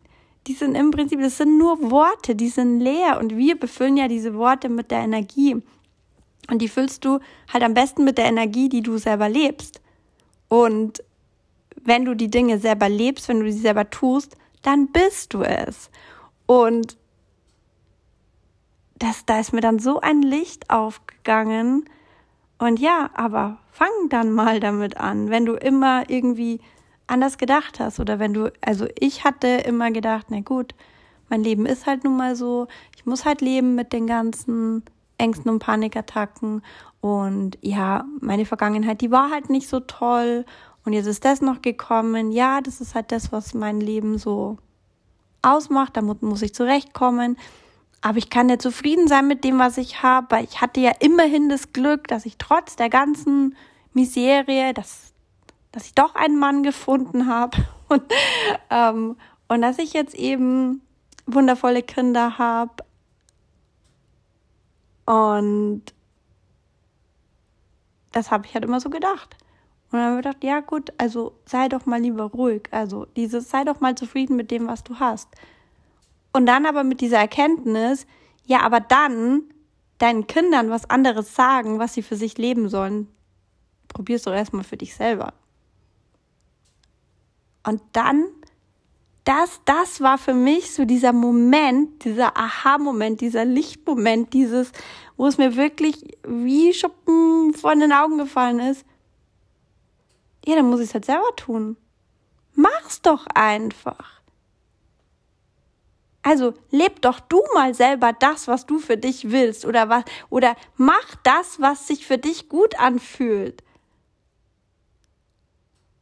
die 0.48 0.54
sind 0.54 0.76
im 0.76 0.92
Prinzip, 0.92 1.20
das 1.20 1.38
sind 1.38 1.58
nur 1.58 1.92
Worte, 1.92 2.36
die 2.36 2.48
sind 2.48 2.80
leer 2.80 3.20
und 3.20 3.36
wir 3.36 3.60
befüllen 3.60 3.98
ja 3.98 4.08
diese 4.08 4.36
Worte 4.36 4.70
mit 4.70 4.90
der 4.92 5.00
Energie. 5.00 5.62
Und 6.50 6.62
die 6.62 6.68
füllst 6.68 7.06
du 7.06 7.20
halt 7.52 7.64
am 7.64 7.74
besten 7.74 8.04
mit 8.04 8.18
der 8.18 8.26
Energie, 8.26 8.70
die 8.70 8.82
du 8.82 8.98
selber 8.98 9.30
lebst. 9.30 9.82
Und 10.50 11.04
wenn 11.82 12.06
du 12.06 12.16
die 12.16 12.30
Dinge 12.30 12.60
selber 12.60 12.90
lebst, 12.90 13.28
wenn 13.28 13.40
du 13.40 13.52
sie 13.52 13.60
selber 13.60 13.90
tust, 13.90 14.38
dann 14.62 14.88
bist 14.92 15.34
du 15.34 15.42
es. 15.42 15.90
Und 16.46 16.98
das, 18.96 19.26
da 19.26 19.40
ist 19.40 19.54
mir 19.54 19.62
dann 19.62 19.80
so 19.80 20.00
ein 20.00 20.22
Licht 20.22 20.70
aufgegangen. 20.70 21.86
Und 22.58 22.80
ja, 22.80 23.10
aber 23.14 23.58
fang 23.72 24.10
dann 24.10 24.32
mal 24.32 24.60
damit 24.60 24.98
an, 24.98 25.30
wenn 25.30 25.46
du 25.46 25.54
immer 25.54 26.10
irgendwie 26.10 26.62
anders 27.08 27.38
gedacht 27.38 27.80
hast 27.80 28.00
oder 28.00 28.20
wenn 28.20 28.34
du, 28.34 28.52
also 28.62 28.88
ich 28.98 29.24
hatte 29.24 29.48
immer 29.48 29.92
gedacht, 29.92 30.28
na 30.30 30.40
gut, 30.40 30.74
mein 31.30 31.44
Leben 31.44 31.66
ist 31.66 31.86
halt 31.86 32.04
nun 32.04 32.16
mal 32.16 32.36
so, 32.36 32.68
ich 32.96 33.06
muss 33.06 33.26
halt 33.26 33.42
leben 33.42 33.76
mit 33.76 33.92
den 33.92 34.08
ganzen 34.08 34.84
Ängsten 35.24 35.50
und 35.50 35.60
Panikattacken. 35.60 36.62
Und 37.00 37.58
ja, 37.62 38.06
meine 38.20 38.46
Vergangenheit, 38.46 39.02
die 39.02 39.12
war 39.12 39.32
halt 39.32 39.50
nicht 39.50 39.70
so 39.70 39.80
toll. 39.80 40.46
Und 40.86 40.94
jetzt 40.94 41.08
ist 41.08 41.24
das 41.24 41.42
noch 41.42 41.62
gekommen. 41.62 42.32
Ja, 42.32 42.62
das 42.62 42.82
ist 42.82 42.94
halt 42.94 43.12
das, 43.12 43.32
was 43.32 43.54
mein 43.54 43.80
Leben 43.80 44.18
so 44.18 44.58
ausmacht, 45.42 45.96
damit 45.98 46.22
muss 46.22 46.42
ich 46.42 46.54
zurechtkommen. 46.54 47.38
Aber 48.02 48.18
ich 48.18 48.30
kann 48.30 48.50
ja 48.50 48.60
zufrieden 48.60 49.08
sein 49.08 49.28
mit 49.28 49.46
dem, 49.46 49.60
was 49.60 49.78
ich 49.78 50.04
habe, 50.04 50.28
weil 50.30 50.44
ich 50.44 50.60
hatte 50.60 50.82
ja 50.82 50.92
immerhin 51.00 51.48
das 51.48 51.72
Glück, 51.72 52.08
dass 52.10 52.26
ich 52.26 52.38
trotz 52.38 52.76
der 52.76 52.90
ganzen 52.90 53.56
Miserie, 53.94 54.74
dass, 54.74 55.14
dass 55.72 55.86
ich 55.86 55.96
doch 55.96 56.16
einen 56.16 56.38
Mann 56.38 56.64
gefunden 56.64 57.28
habe. 57.28 57.58
Und, 57.90 58.02
ähm, 58.72 59.18
und 59.50 59.62
dass 59.62 59.78
ich 59.78 59.94
jetzt 59.94 60.16
eben 60.16 60.82
wundervolle 61.28 61.84
Kinder 61.84 62.40
habe, 62.40 62.72
und 65.06 65.84
das 68.12 68.32
habe 68.32 68.46
ich 68.46 68.54
halt 68.54 68.64
immer 68.64 68.80
so 68.80 68.90
gedacht. 68.90 69.36
Und 69.92 70.00
dann 70.00 70.10
habe 70.10 70.16
ich 70.20 70.24
gedacht, 70.24 70.44
ja 70.44 70.60
gut, 70.62 70.94
also 70.98 71.38
sei 71.46 71.68
doch 71.68 71.86
mal 71.86 72.02
lieber 72.02 72.24
ruhig. 72.24 72.64
Also 72.72 73.06
dieses, 73.16 73.50
sei 73.50 73.64
doch 73.64 73.80
mal 73.80 73.96
zufrieden 73.96 74.36
mit 74.36 74.50
dem, 74.50 74.68
was 74.68 74.84
du 74.84 75.00
hast. 75.00 75.30
Und 76.32 76.46
dann 76.46 76.66
aber 76.66 76.84
mit 76.84 77.02
dieser 77.02 77.18
Erkenntnis, 77.20 78.08
ja, 78.46 78.62
aber 78.62 78.80
dann 78.80 79.44
deinen 80.00 80.26
Kindern 80.28 80.70
was 80.70 80.90
anderes 80.90 81.36
sagen, 81.36 81.80
was 81.80 81.94
sie 81.94 82.02
für 82.02 82.16
sich 82.16 82.38
leben 82.38 82.70
sollen, 82.70 83.08
probier's 83.88 84.24
doch 84.24 84.34
erstmal 84.34 84.64
für 84.64 84.78
dich 84.78 84.96
selber. 84.96 85.34
Und 87.66 87.82
dann, 87.94 88.26
das, 89.24 89.62
das 89.66 90.02
war 90.02 90.18
für 90.18 90.34
mich 90.34 90.74
so 90.74 90.86
dieser 90.86 91.14
Moment, 91.14 92.04
dieser 92.04 92.36
Aha-Moment, 92.38 93.22
dieser 93.22 93.46
Lichtmoment, 93.46 94.34
dieses, 94.34 94.72
wo 95.16 95.28
es 95.28 95.38
mir 95.38 95.56
wirklich 95.56 96.18
wie 96.28 96.74
Schuppen 96.74 97.54
von 97.54 97.80
den 97.80 97.94
Augen 97.94 98.18
gefallen 98.18 98.60
ist. 98.60 98.86
Ja, 100.46 100.56
dann 100.56 100.70
muss 100.70 100.82
ich 100.82 100.90
es 100.90 100.94
halt 100.94 101.06
selber 101.06 101.36
tun. 101.38 101.78
Mach's 102.54 103.02
doch 103.02 103.26
einfach. 103.34 104.22
Also 106.22 106.54
leb 106.70 107.02
doch 107.02 107.20
du 107.20 107.42
mal 107.54 107.74
selber 107.74 108.14
das, 108.14 108.48
was 108.48 108.66
du 108.66 108.80
für 108.80 108.98
dich 108.98 109.32
willst 109.32 109.66
oder 109.66 109.90
was 109.90 110.04
oder 110.30 110.56
mach 110.78 111.16
das, 111.24 111.60
was 111.60 111.88
sich 111.88 112.06
für 112.06 112.18
dich 112.18 112.48
gut 112.50 112.80
anfühlt. 112.80 113.64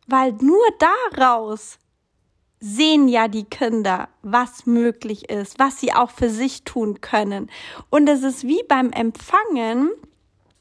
Weil 0.07 0.33
nur 0.33 0.63
daraus 0.79 1.79
sehen 2.61 3.07
ja 3.07 3.27
die 3.27 3.43
Kinder, 3.43 4.07
was 4.21 4.67
möglich 4.67 5.29
ist, 5.29 5.59
was 5.59 5.79
sie 5.79 5.93
auch 5.93 6.11
für 6.11 6.29
sich 6.29 6.63
tun 6.63 7.01
können. 7.01 7.49
Und 7.89 8.07
es 8.07 8.23
ist 8.23 8.43
wie 8.43 8.63
beim 8.69 8.91
Empfangen. 8.91 9.89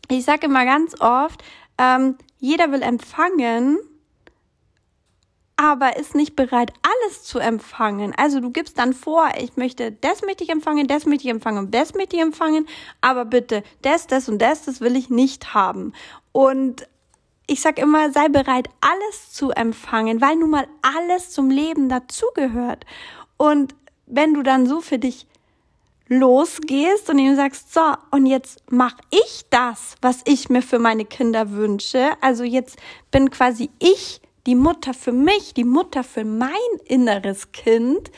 Ich 0.08 0.24
sage 0.24 0.46
immer 0.46 0.64
ganz 0.64 0.98
oft, 1.00 1.44
ähm, 1.78 2.16
jeder 2.38 2.72
will 2.72 2.82
empfangen, 2.82 3.78
aber 5.56 5.98
ist 5.98 6.14
nicht 6.14 6.36
bereit, 6.36 6.72
alles 6.82 7.22
zu 7.22 7.38
empfangen. 7.38 8.14
Also 8.16 8.40
du 8.40 8.50
gibst 8.50 8.78
dann 8.78 8.94
vor, 8.94 9.28
ich 9.38 9.58
möchte, 9.58 9.92
das 9.92 10.22
möchte 10.22 10.42
ich 10.42 10.48
empfangen, 10.48 10.86
das 10.86 11.04
möchte 11.04 11.24
ich 11.24 11.30
empfangen, 11.30 11.70
das 11.70 11.92
möchte 11.92 12.16
ich 12.16 12.22
empfangen, 12.22 12.66
aber 13.02 13.26
bitte, 13.26 13.62
das, 13.82 14.06
das 14.06 14.30
und 14.30 14.38
das, 14.40 14.64
das 14.64 14.80
will 14.80 14.96
ich 14.96 15.10
nicht 15.10 15.52
haben. 15.52 15.92
Und 16.32 16.88
ich 17.50 17.60
sag 17.60 17.80
immer, 17.80 18.12
sei 18.12 18.28
bereit, 18.28 18.68
alles 18.80 19.32
zu 19.32 19.50
empfangen, 19.50 20.20
weil 20.20 20.36
nun 20.36 20.50
mal 20.50 20.68
alles 20.82 21.30
zum 21.30 21.50
Leben 21.50 21.88
dazugehört. 21.88 22.86
Und 23.36 23.74
wenn 24.06 24.34
du 24.34 24.42
dann 24.44 24.68
so 24.68 24.80
für 24.80 25.00
dich 25.00 25.26
losgehst 26.06 27.10
und 27.10 27.18
ihm 27.18 27.34
sagst, 27.34 27.74
so, 27.74 27.80
und 28.12 28.26
jetzt 28.26 28.62
mach 28.70 28.94
ich 29.10 29.46
das, 29.50 29.96
was 30.00 30.20
ich 30.26 30.48
mir 30.48 30.62
für 30.62 30.78
meine 30.78 31.04
Kinder 31.04 31.50
wünsche. 31.50 32.10
Also 32.20 32.44
jetzt 32.44 32.78
bin 33.10 33.30
quasi 33.30 33.70
ich 33.80 34.20
die 34.46 34.54
Mutter 34.54 34.94
für 34.94 35.12
mich, 35.12 35.52
die 35.52 35.64
Mutter 35.64 36.04
für 36.04 36.24
mein 36.24 36.50
inneres 36.84 37.50
Kind, 37.50 38.12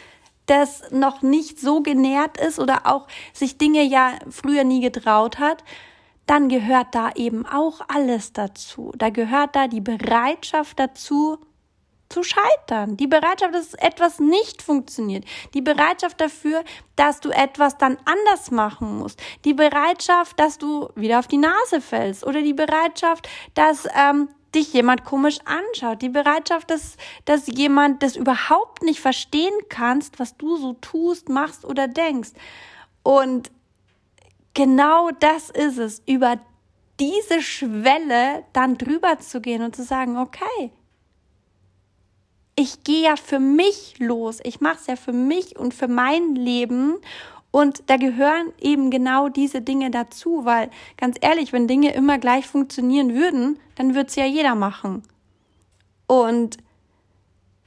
das 0.44 0.90
noch 0.90 1.22
nicht 1.22 1.58
so 1.58 1.82
genährt 1.82 2.38
ist 2.38 2.58
oder 2.58 2.86
auch 2.86 3.08
sich 3.32 3.56
Dinge 3.56 3.82
ja 3.82 4.12
früher 4.30 4.64
nie 4.64 4.80
getraut 4.80 5.38
hat, 5.38 5.64
dann 6.26 6.48
gehört 6.48 6.94
da 6.94 7.10
eben 7.14 7.46
auch 7.46 7.80
alles 7.88 8.32
dazu. 8.32 8.92
Da 8.96 9.10
gehört 9.10 9.56
da 9.56 9.68
die 9.68 9.80
Bereitschaft 9.80 10.78
dazu, 10.78 11.38
zu 12.12 12.22
scheitern. 12.22 12.96
Die 12.96 13.06
Bereitschaft, 13.06 13.54
dass 13.54 13.74
etwas 13.74 14.20
nicht 14.20 14.62
funktioniert. 14.62 15.24
Die 15.54 15.62
Bereitschaft 15.62 16.20
dafür, 16.20 16.62
dass 16.94 17.20
du 17.20 17.30
etwas 17.30 17.78
dann 17.78 17.96
anders 18.04 18.50
machen 18.50 18.98
musst. 18.98 19.20
Die 19.44 19.54
Bereitschaft, 19.54 20.38
dass 20.38 20.58
du 20.58 20.90
wieder 20.94 21.18
auf 21.18 21.26
die 21.26 21.38
Nase 21.38 21.80
fällst. 21.80 22.24
Oder 22.24 22.42
die 22.42 22.52
Bereitschaft, 22.52 23.28
dass 23.54 23.88
ähm, 23.96 24.28
dich 24.54 24.72
jemand 24.74 25.04
komisch 25.04 25.38
anschaut, 25.46 26.02
die 26.02 26.10
Bereitschaft, 26.10 26.70
dass, 26.70 26.96
dass 27.24 27.46
jemand 27.46 28.02
das 28.02 28.16
überhaupt 28.16 28.82
nicht 28.82 29.00
verstehen 29.00 29.54
kannst, 29.70 30.18
was 30.18 30.36
du 30.36 30.56
so 30.56 30.74
tust, 30.74 31.30
machst 31.30 31.64
oder 31.64 31.88
denkst. 31.88 32.32
Und 33.02 33.50
genau 34.54 35.10
das 35.10 35.50
ist 35.50 35.78
es, 35.78 36.02
über 36.06 36.38
diese 37.00 37.42
Schwelle 37.42 38.44
dann 38.52 38.78
drüber 38.78 39.18
zu 39.18 39.40
gehen 39.40 39.62
und 39.62 39.74
zu 39.74 39.82
sagen, 39.82 40.18
okay, 40.18 40.72
ich 42.54 42.84
gehe 42.84 43.04
ja 43.04 43.16
für 43.16 43.38
mich 43.38 43.98
los, 43.98 44.40
ich 44.44 44.60
mache 44.60 44.76
es 44.80 44.86
ja 44.86 44.96
für 44.96 45.12
mich 45.12 45.58
und 45.58 45.72
für 45.74 45.88
mein 45.88 46.34
Leben 46.34 46.98
und 47.50 47.84
da 47.90 47.98
gehören 47.98 48.52
eben 48.60 48.90
genau 48.90 49.28
diese 49.28 49.60
Dinge 49.60 49.90
dazu, 49.90 50.44
weil 50.44 50.70
ganz 50.96 51.16
ehrlich, 51.20 51.52
wenn 51.52 51.68
Dinge 51.68 51.92
immer 51.92 52.18
gleich 52.18 52.46
funktionieren 52.46 53.14
würden, 53.14 53.58
dann 53.74 53.94
würde 53.94 54.08
es 54.08 54.16
ja 54.16 54.24
jeder 54.24 54.54
machen. 54.54 55.02
Und 56.06 56.56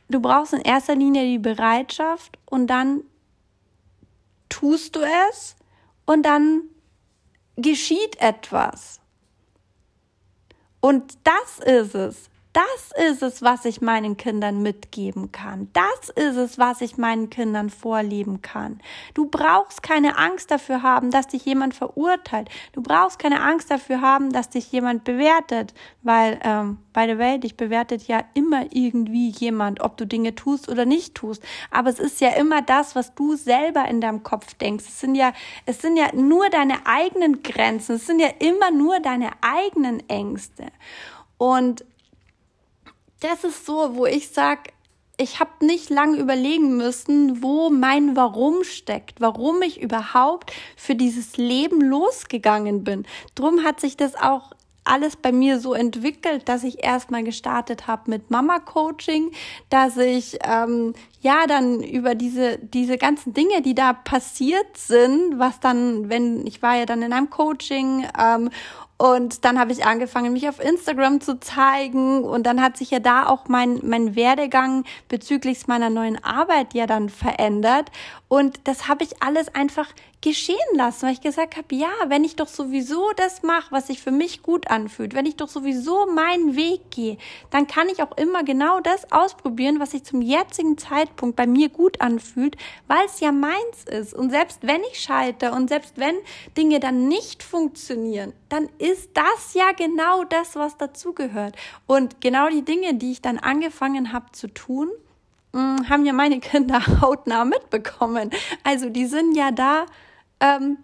du 0.09 0.19
brauchst 0.19 0.53
in 0.53 0.61
erster 0.61 0.95
Linie 0.95 1.23
die 1.23 1.39
Bereitschaft 1.39 2.39
und 2.45 2.67
dann 2.67 3.03
tust 4.49 4.95
du 4.95 5.01
es 5.29 5.55
und 6.05 6.25
dann 6.25 6.63
geschieht 7.57 8.19
etwas. 8.19 8.99
Und 10.79 11.17
das 11.23 11.59
ist 11.59 11.95
es. 11.95 12.29
Das 12.55 13.09
ist 13.09 13.21
es, 13.21 13.41
was 13.41 13.65
ich 13.65 13.81
meinen 13.81 14.15
Kindern 14.15 14.61
mitgeben 14.61 15.33
kann. 15.33 15.67
Das 15.73 16.07
ist 16.15 16.37
es, 16.37 16.57
was 16.57 16.79
ich 16.79 16.95
meinen 16.95 17.29
Kindern 17.29 17.69
vorleben 17.69 18.41
kann. 18.41 18.79
Du 19.13 19.25
brauchst 19.25 19.83
keine 19.83 20.17
Angst 20.17 20.51
dafür 20.51 20.81
haben, 20.81 21.11
dass 21.11 21.27
dich 21.27 21.43
jemand 21.43 21.75
verurteilt. 21.75 22.47
Du 22.71 22.81
brauchst 22.81 23.19
keine 23.19 23.41
Angst 23.41 23.71
dafür 23.71 23.99
haben, 23.99 24.31
dass 24.31 24.51
dich 24.51 24.71
jemand 24.71 25.03
bewertet, 25.03 25.73
weil 26.01 26.39
ähm, 26.45 26.77
bei 26.93 27.05
der 27.07 27.17
Welt 27.17 27.43
dich 27.43 27.57
bewertet 27.57 28.07
ja 28.07 28.23
immer 28.35 28.67
irgendwie 28.71 29.31
jemand, 29.31 29.81
ob 29.81 29.97
du 29.97 30.07
Dinge 30.07 30.33
tust 30.33 30.69
oder 30.69 30.85
nicht 30.85 31.13
tust. 31.13 31.43
Aber 31.71 31.89
es 31.89 31.99
ist 31.99 32.21
ja 32.21 32.29
immer 32.35 32.61
das, 32.61 32.95
was 32.95 33.13
du 33.15 33.35
selber 33.35 33.85
in 33.89 33.99
deinem 33.99 34.23
Kopf 34.23 34.53
denkst. 34.53 34.85
Es 34.87 35.01
sind 35.01 35.15
ja, 35.15 35.33
es 35.65 35.81
sind 35.81 35.97
ja 35.97 36.07
nur 36.15 36.49
deine 36.49 36.87
eigenen 36.87 37.43
Grenzen. 37.43 37.97
Es 37.97 38.07
sind 38.07 38.21
ja 38.21 38.29
immer 38.39 38.71
nur 38.71 39.01
deine 39.01 39.31
eigenen 39.41 40.07
Ängste. 40.07 40.67
Und 41.37 41.83
das 43.25 43.43
ist 43.43 43.65
so, 43.65 43.95
wo 43.95 44.05
ich 44.05 44.29
sage, 44.29 44.71
ich 45.17 45.39
habe 45.39 45.65
nicht 45.65 45.89
lange 45.89 46.17
überlegen 46.17 46.77
müssen, 46.77 47.41
wo 47.41 47.69
mein 47.69 48.15
Warum 48.15 48.63
steckt, 48.63 49.21
warum 49.21 49.61
ich 49.61 49.81
überhaupt 49.81 50.51
für 50.75 50.95
dieses 50.95 51.37
Leben 51.37 51.81
losgegangen 51.81 52.83
bin. 52.83 53.05
Drum 53.33 53.63
hat 53.63 53.79
sich 53.79 53.97
das 53.97 54.15
auch 54.15 54.51
alles 54.83 55.15
bei 55.15 55.31
mir 55.31 55.59
so 55.59 55.73
entwickelt, 55.73 56.47
dass 56.47 56.63
ich 56.63 56.83
erstmal 56.83 57.23
gestartet 57.23 57.87
habe 57.87 58.11
mit 58.11 58.29
Mama-Coaching, 58.29 59.31
dass 59.69 59.97
ich 59.97 60.37
ähm, 60.43 60.93
ja 61.21 61.47
dann 61.47 61.81
über 61.81 62.13
diese 62.13 62.59
diese 62.59 62.97
ganzen 62.97 63.33
Dinge, 63.33 63.63
die 63.63 63.73
da 63.73 63.93
passiert 63.93 64.77
sind, 64.77 65.39
was 65.39 65.59
dann, 65.59 66.09
wenn 66.09 66.45
ich 66.45 66.61
war 66.61 66.75
ja 66.75 66.85
dann 66.85 67.01
in 67.01 67.13
einem 67.13 67.31
Coaching 67.31 68.05
ähm, 68.19 68.51
und 68.97 69.43
dann 69.43 69.59
habe 69.59 69.73
ich 69.73 69.85
angefangen, 69.85 70.31
mich 70.31 70.47
auf 70.47 70.63
Instagram 70.63 71.19
zu 71.19 71.39
zeigen. 71.39 72.23
Und 72.23 72.43
dann 72.43 72.61
hat 72.61 72.77
sich 72.77 72.91
ja 72.91 72.99
da 72.99 73.27
auch 73.27 73.47
mein, 73.49 73.81
mein 73.83 74.15
Werdegang 74.15 74.85
bezüglich 75.09 75.67
meiner 75.67 75.89
neuen 75.89 76.23
Arbeit 76.23 76.73
ja 76.73 76.87
dann 76.87 77.09
verändert. 77.09 77.91
Und 78.29 78.67
das 78.67 78.87
habe 78.87 79.03
ich 79.03 79.21
alles 79.21 79.53
einfach 79.53 79.89
geschehen 80.21 80.57
lassen, 80.73 81.03
weil 81.03 81.13
ich 81.13 81.21
gesagt 81.21 81.55
habe, 81.55 81.75
ja, 81.75 81.91
wenn 82.07 82.23
ich 82.23 82.35
doch 82.35 82.47
sowieso 82.47 83.11
das 83.15 83.43
mache, 83.43 83.71
was 83.71 83.87
sich 83.87 84.01
für 84.01 84.11
mich 84.11 84.41
gut 84.41 84.71
anfühlt, 84.71 85.13
wenn 85.13 85.25
ich 85.25 85.35
doch 85.35 85.47
sowieso 85.47 86.07
meinen 86.07 86.55
Weg 86.55 86.89
gehe, 86.89 87.17
dann 87.51 87.67
kann 87.67 87.89
ich 87.89 88.01
auch 88.01 88.17
immer 88.17 88.43
genau 88.43 88.79
das 88.79 89.11
ausprobieren, 89.11 89.79
was 89.79 89.91
sich 89.91 90.03
zum 90.03 90.21
jetzigen 90.21 90.77
Zeitpunkt 90.77 91.35
bei 91.35 91.45
mir 91.45 91.69
gut 91.69 92.01
anfühlt, 92.01 92.57
weil 92.87 93.05
es 93.05 93.19
ja 93.19 93.31
meins 93.31 93.83
ist. 93.89 94.13
Und 94.13 94.31
selbst 94.31 94.59
wenn 94.63 94.81
ich 94.91 94.99
scheitere 94.99 95.53
und 95.53 95.69
selbst 95.69 95.97
wenn 95.97 96.15
Dinge 96.57 96.79
dann 96.79 97.07
nicht 97.07 97.43
funktionieren, 97.43 98.33
dann 98.49 98.69
ist 98.79 99.11
das 99.13 99.53
ja 99.53 99.71
genau 99.73 100.23
das, 100.23 100.55
was 100.55 100.77
dazugehört. 100.77 101.55
Und 101.85 102.21
genau 102.21 102.49
die 102.49 102.63
Dinge, 102.63 102.95
die 102.95 103.11
ich 103.11 103.21
dann 103.21 103.37
angefangen 103.37 104.11
habe 104.11 104.31
zu 104.31 104.47
tun, 104.47 104.89
mm, 105.55 105.89
haben 105.89 106.05
ja 106.05 106.13
meine 106.13 106.39
Kinder 106.39 106.81
hautnah 107.01 107.45
mitbekommen. 107.45 108.29
Also 108.63 108.89
die 108.89 109.05
sind 109.05 109.35
ja 109.35 109.51
da 109.51 109.85
ähm, 110.39 110.77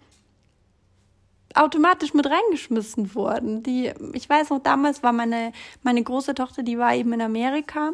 automatisch 1.54 2.14
mit 2.14 2.26
reingeschmissen 2.26 3.14
worden. 3.14 3.62
Die, 3.62 3.92
ich 4.12 4.28
weiß 4.28 4.50
noch, 4.50 4.60
damals 4.60 5.02
war 5.02 5.12
meine, 5.12 5.52
meine 5.82 6.02
große 6.02 6.34
Tochter, 6.34 6.62
die 6.62 6.78
war 6.78 6.94
eben 6.94 7.12
in 7.12 7.22
Amerika 7.22 7.92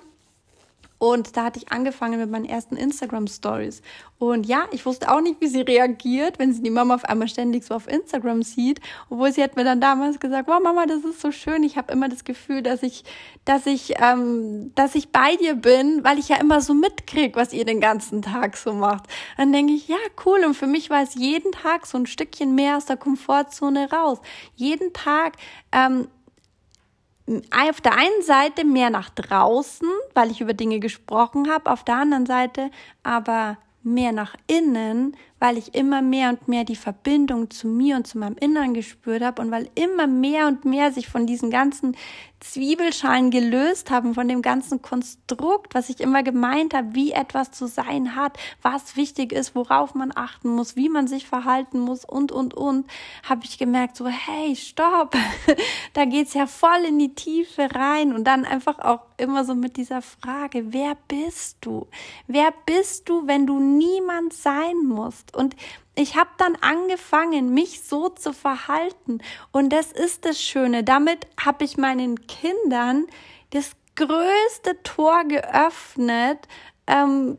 und 0.98 1.36
da 1.36 1.44
hatte 1.44 1.60
ich 1.60 1.70
angefangen 1.70 2.18
mit 2.18 2.30
meinen 2.30 2.44
ersten 2.44 2.76
Instagram 2.76 3.28
Stories. 3.28 3.82
Und 4.18 4.46
ja, 4.46 4.66
ich 4.72 4.84
wusste 4.84 5.12
auch 5.12 5.20
nicht, 5.20 5.40
wie 5.40 5.46
sie 5.46 5.60
reagiert, 5.60 6.40
wenn 6.40 6.52
sie 6.52 6.62
die 6.62 6.70
Mama 6.70 6.96
auf 6.96 7.04
einmal 7.04 7.28
ständig 7.28 7.64
so 7.64 7.74
auf 7.74 7.86
Instagram 7.86 8.42
sieht. 8.42 8.80
Obwohl 9.08 9.32
sie 9.32 9.42
hat 9.42 9.54
mir 9.54 9.62
dann 9.62 9.80
damals 9.80 10.18
gesagt, 10.18 10.48
wow 10.48 10.60
Mama, 10.60 10.86
das 10.86 11.04
ist 11.04 11.20
so 11.20 11.30
schön. 11.30 11.62
Ich 11.62 11.76
habe 11.76 11.92
immer 11.92 12.08
das 12.08 12.24
Gefühl, 12.24 12.62
dass 12.62 12.82
ich, 12.82 13.04
dass 13.44 13.66
ich, 13.66 13.94
ähm, 14.00 14.72
dass 14.74 14.96
ich 14.96 15.12
bei 15.12 15.36
dir 15.36 15.54
bin, 15.54 16.02
weil 16.02 16.18
ich 16.18 16.28
ja 16.28 16.36
immer 16.36 16.60
so 16.60 16.74
mitkrieg, 16.74 17.36
was 17.36 17.52
ihr 17.52 17.64
den 17.64 17.80
ganzen 17.80 18.20
Tag 18.20 18.56
so 18.56 18.72
macht. 18.72 19.04
Dann 19.36 19.52
denke 19.52 19.74
ich, 19.74 19.86
ja, 19.86 19.96
cool. 20.26 20.44
Und 20.44 20.54
für 20.54 20.66
mich 20.66 20.90
war 20.90 21.02
es 21.02 21.14
jeden 21.14 21.52
Tag 21.52 21.86
so 21.86 21.96
ein 21.96 22.06
Stückchen 22.06 22.56
mehr 22.56 22.76
aus 22.76 22.86
der 22.86 22.96
Komfortzone 22.96 23.92
raus. 23.92 24.18
Jeden 24.56 24.92
Tag 24.92 25.34
ähm, 25.70 26.08
auf 27.50 27.80
der 27.80 27.92
einen 27.96 28.22
Seite 28.22 28.64
mehr 28.64 28.90
nach 28.90 29.10
draußen, 29.10 29.88
weil 30.14 30.30
ich 30.30 30.40
über 30.40 30.54
Dinge 30.54 30.80
gesprochen 30.80 31.50
habe, 31.50 31.70
auf 31.70 31.84
der 31.84 31.96
anderen 31.96 32.26
Seite 32.26 32.70
aber 33.02 33.58
mehr 33.82 34.12
nach 34.12 34.34
innen, 34.46 35.16
weil 35.38 35.58
ich 35.58 35.74
immer 35.74 36.02
mehr 36.02 36.30
und 36.30 36.48
mehr 36.48 36.64
die 36.64 36.76
Verbindung 36.76 37.50
zu 37.50 37.68
mir 37.68 37.96
und 37.96 38.06
zu 38.06 38.18
meinem 38.18 38.36
Innern 38.38 38.74
gespürt 38.74 39.22
habe 39.22 39.42
und 39.42 39.50
weil 39.50 39.68
immer 39.74 40.06
mehr 40.06 40.46
und 40.46 40.64
mehr 40.64 40.92
sich 40.92 41.08
von 41.08 41.26
diesen 41.26 41.50
ganzen 41.50 41.96
Zwiebelschalen 42.40 43.30
gelöst 43.30 43.90
haben, 43.90 44.14
von 44.14 44.28
dem 44.28 44.42
ganzen 44.42 44.80
Konstrukt, 44.80 45.74
was 45.74 45.88
ich 45.88 46.00
immer 46.00 46.22
gemeint 46.22 46.72
habe, 46.72 46.94
wie 46.94 47.10
etwas 47.10 47.50
zu 47.50 47.66
sein 47.66 48.14
hat, 48.14 48.38
was 48.62 48.96
wichtig 48.96 49.32
ist, 49.32 49.56
worauf 49.56 49.94
man 49.94 50.12
achten 50.14 50.50
muss, 50.50 50.76
wie 50.76 50.88
man 50.88 51.08
sich 51.08 51.26
verhalten 51.26 51.80
muss 51.80 52.04
und, 52.04 52.30
und, 52.30 52.54
und, 52.54 52.86
habe 53.28 53.44
ich 53.44 53.58
gemerkt, 53.58 53.96
so, 53.96 54.06
hey, 54.06 54.54
stopp, 54.54 55.16
da 55.94 56.04
geht's 56.04 56.34
ja 56.34 56.46
voll 56.46 56.84
in 56.86 56.98
die 56.98 57.14
Tiefe 57.14 57.68
rein 57.74 58.14
und 58.14 58.24
dann 58.24 58.44
einfach 58.44 58.78
auch 58.78 59.00
immer 59.16 59.44
so 59.44 59.54
mit 59.54 59.76
dieser 59.76 60.00
Frage, 60.00 60.72
wer 60.72 60.96
bist 61.08 61.58
du? 61.62 61.88
Wer 62.28 62.52
bist 62.66 63.08
du, 63.08 63.26
wenn 63.26 63.46
du 63.46 63.58
niemand 63.58 64.32
sein 64.32 64.76
musst? 64.84 65.27
Und 65.36 65.56
ich 65.94 66.16
habe 66.16 66.30
dann 66.38 66.56
angefangen, 66.56 67.54
mich 67.54 67.82
so 67.82 68.08
zu 68.08 68.32
verhalten. 68.32 69.18
Und 69.52 69.70
das 69.70 69.92
ist 69.92 70.24
das 70.24 70.40
Schöne. 70.40 70.84
Damit 70.84 71.26
habe 71.40 71.64
ich 71.64 71.76
meinen 71.76 72.26
Kindern 72.26 73.06
das 73.50 73.72
größte 73.96 74.82
Tor 74.84 75.24
geöffnet, 75.24 76.38
ähm, 76.86 77.38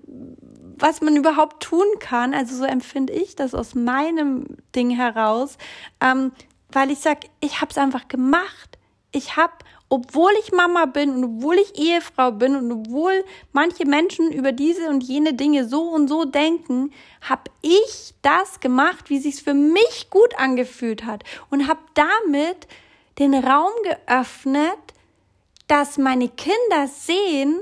was 0.77 1.01
man 1.01 1.15
überhaupt 1.15 1.63
tun 1.63 1.87
kann. 1.99 2.33
Also 2.33 2.55
so 2.55 2.65
empfinde 2.65 3.13
ich 3.13 3.35
das 3.35 3.55
aus 3.55 3.75
meinem 3.75 4.45
Ding 4.75 4.89
heraus, 4.89 5.57
ähm, 6.01 6.31
weil 6.71 6.91
ich 6.91 6.99
sage, 6.99 7.27
ich 7.39 7.61
habe 7.61 7.71
es 7.71 7.77
einfach 7.77 8.07
gemacht. 8.07 8.77
Ich 9.11 9.37
habe 9.37 9.53
obwohl 9.89 10.31
ich 10.43 10.51
Mama 10.51 10.85
bin 10.85 11.09
und 11.09 11.23
obwohl 11.23 11.55
ich 11.55 11.77
Ehefrau 11.77 12.31
bin 12.31 12.55
und 12.55 12.71
obwohl 12.71 13.25
manche 13.51 13.85
Menschen 13.85 14.31
über 14.31 14.51
diese 14.51 14.87
und 14.87 15.03
jene 15.03 15.33
Dinge 15.33 15.67
so 15.67 15.81
und 15.81 16.07
so 16.07 16.25
denken, 16.25 16.91
habe 17.21 17.49
ich 17.61 18.13
das 18.21 18.59
gemacht, 18.59 19.09
wie 19.09 19.19
sich's 19.19 19.39
für 19.39 19.55
mich 19.55 20.09
gut 20.11 20.37
angefühlt 20.37 21.05
hat 21.05 21.23
und 21.49 21.67
habe 21.67 21.81
damit 21.95 22.67
den 23.17 23.33
Raum 23.33 23.71
geöffnet, 23.83 24.77
dass 25.67 25.97
meine 25.97 26.29
Kinder 26.29 26.87
sehen, 26.87 27.59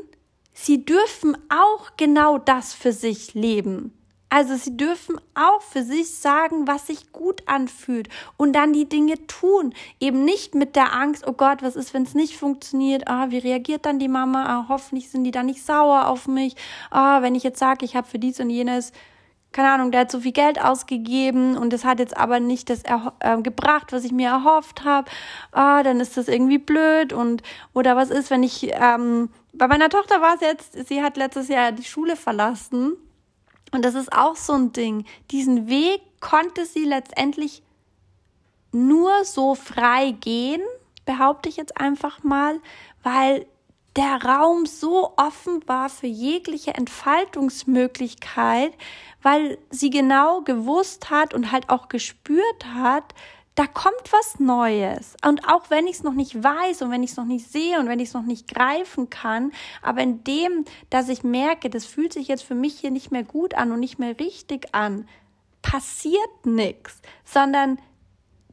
sie 0.53 0.85
dürfen 0.85 1.37
auch 1.49 1.91
genau 1.97 2.37
das 2.37 2.73
für 2.73 2.91
sich 2.91 3.33
leben. 3.33 3.96
Also 4.29 4.55
sie 4.55 4.75
dürfen 4.75 5.19
auch 5.35 5.61
für 5.61 5.83
sich 5.83 6.13
sagen, 6.15 6.67
was 6.67 6.87
sich 6.87 7.11
gut 7.13 7.43
anfühlt 7.45 8.09
und 8.35 8.53
dann 8.53 8.73
die 8.73 8.89
Dinge 8.89 9.25
tun. 9.27 9.73
Eben 9.99 10.25
nicht 10.25 10.53
mit 10.53 10.75
der 10.75 10.93
Angst, 10.93 11.25
oh 11.25 11.33
Gott, 11.33 11.61
was 11.61 11.77
ist, 11.77 11.93
wenn 11.93 12.03
es 12.03 12.13
nicht 12.13 12.35
funktioniert? 12.35 13.07
Ah, 13.07 13.27
wie 13.29 13.37
reagiert 13.37 13.85
dann 13.85 13.99
die 13.99 14.09
Mama? 14.09 14.45
Ah, 14.45 14.65
hoffentlich 14.67 15.09
sind 15.09 15.23
die 15.23 15.31
dann 15.31 15.45
nicht 15.45 15.65
sauer 15.65 16.07
auf 16.07 16.27
mich. 16.27 16.55
Ah, 16.91 17.21
wenn 17.21 17.35
ich 17.35 17.43
jetzt 17.43 17.59
sage, 17.59 17.85
ich 17.85 17.95
habe 17.95 18.07
für 18.07 18.19
dies 18.19 18.39
und 18.39 18.49
jenes 18.49 18.91
keine 19.53 19.71
Ahnung, 19.71 19.91
der 19.91 20.01
hat 20.01 20.11
so 20.11 20.19
viel 20.19 20.33
Geld 20.33 20.61
ausgegeben 20.61 21.57
und 21.57 21.73
es 21.73 21.83
hat 21.83 21.99
jetzt 21.99 22.15
aber 22.15 22.39
nicht 22.39 22.69
das 22.69 22.83
äh, 22.83 23.41
gebracht, 23.41 23.91
was 23.91 24.03
ich 24.03 24.11
mir 24.11 24.27
erhofft 24.27 24.83
habe, 24.83 25.09
ah, 25.51 25.81
dann 25.83 25.99
ist 25.99 26.17
das 26.17 26.27
irgendwie 26.27 26.59
blöd 26.59 27.11
und 27.13 27.41
oder 27.73 27.95
was 27.95 28.09
ist, 28.11 28.29
wenn 28.29 28.43
ich 28.43 28.69
ähm, 28.73 29.29
bei 29.53 29.67
meiner 29.67 29.89
Tochter 29.89 30.21
war 30.21 30.35
es 30.35 30.41
jetzt, 30.41 30.87
sie 30.87 31.01
hat 31.01 31.17
letztes 31.17 31.47
Jahr 31.47 31.71
die 31.71 31.85
Schule 31.85 32.15
verlassen 32.15 32.97
und 33.71 33.83
das 33.83 33.95
ist 33.95 34.13
auch 34.13 34.35
so 34.35 34.53
ein 34.53 34.71
Ding. 34.71 35.05
Diesen 35.31 35.67
Weg 35.67 36.01
konnte 36.19 36.65
sie 36.65 36.85
letztendlich 36.85 37.63
nur 38.71 39.25
so 39.25 39.55
frei 39.55 40.11
gehen, 40.11 40.61
behaupte 41.05 41.49
ich 41.49 41.57
jetzt 41.57 41.79
einfach 41.79 42.23
mal, 42.23 42.59
weil 43.03 43.45
der 43.95 44.23
Raum 44.23 44.65
so 44.67 45.13
offen 45.17 45.67
war 45.67 45.89
für 45.89 46.07
jegliche 46.07 46.73
Entfaltungsmöglichkeit, 46.75 48.73
weil 49.23 49.57
sie 49.71 49.89
genau 49.89 50.41
gewusst 50.41 51.09
hat 51.09 51.33
und 51.33 51.51
halt 51.51 51.69
auch 51.69 51.89
gespürt 51.89 52.65
hat, 52.75 53.15
da 53.57 53.65
kommt 53.65 54.13
was 54.13 54.39
Neues. 54.39 55.15
Und 55.25 55.49
auch 55.49 55.71
wenn 55.71 55.87
ich 55.87 55.95
es 55.95 56.03
noch 56.03 56.13
nicht 56.13 56.43
weiß 56.43 56.83
und 56.83 56.91
wenn 56.91 57.01
ich 57.01 57.11
es 57.11 57.17
noch 57.17 57.25
nicht 57.25 57.51
sehe 57.51 57.79
und 57.79 57.87
wenn 57.87 57.99
ich 57.99 58.09
es 58.09 58.13
noch 58.13 58.21
nicht 58.21 58.47
greifen 58.47 59.09
kann, 59.09 59.51
aber 59.81 60.01
in 60.01 60.23
dem, 60.23 60.63
dass 60.91 61.09
ich 61.09 61.23
merke, 61.23 61.71
das 61.71 61.83
fühlt 61.83 62.13
sich 62.13 62.27
jetzt 62.27 62.43
für 62.43 62.53
mich 62.53 62.79
hier 62.79 62.91
nicht 62.91 63.11
mehr 63.11 63.23
gut 63.23 63.55
an 63.55 63.71
und 63.71 63.79
nicht 63.79 63.97
mehr 63.97 64.19
richtig 64.19 64.75
an, 64.75 65.09
passiert 65.63 66.45
nichts, 66.45 67.01
sondern 67.25 67.79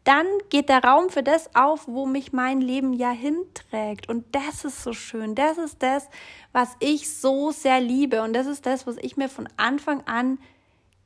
dann 0.04 0.26
geht 0.48 0.70
der 0.70 0.82
Raum 0.82 1.10
für 1.10 1.22
das 1.22 1.54
auf, 1.54 1.86
wo 1.86 2.06
mich 2.06 2.32
mein 2.32 2.62
Leben 2.62 2.94
ja 2.94 3.10
hinträgt. 3.10 4.08
Und 4.08 4.24
das 4.34 4.64
ist 4.64 4.82
so 4.82 4.94
schön. 4.94 5.34
Das 5.34 5.58
ist 5.58 5.82
das, 5.82 6.08
was 6.52 6.76
ich 6.80 7.14
so 7.14 7.50
sehr 7.50 7.80
liebe. 7.80 8.22
Und 8.22 8.32
das 8.32 8.46
ist 8.46 8.64
das, 8.64 8.86
was 8.86 8.96
ich 8.96 9.18
mir 9.18 9.28
von 9.28 9.50
Anfang 9.58 10.02
an 10.06 10.38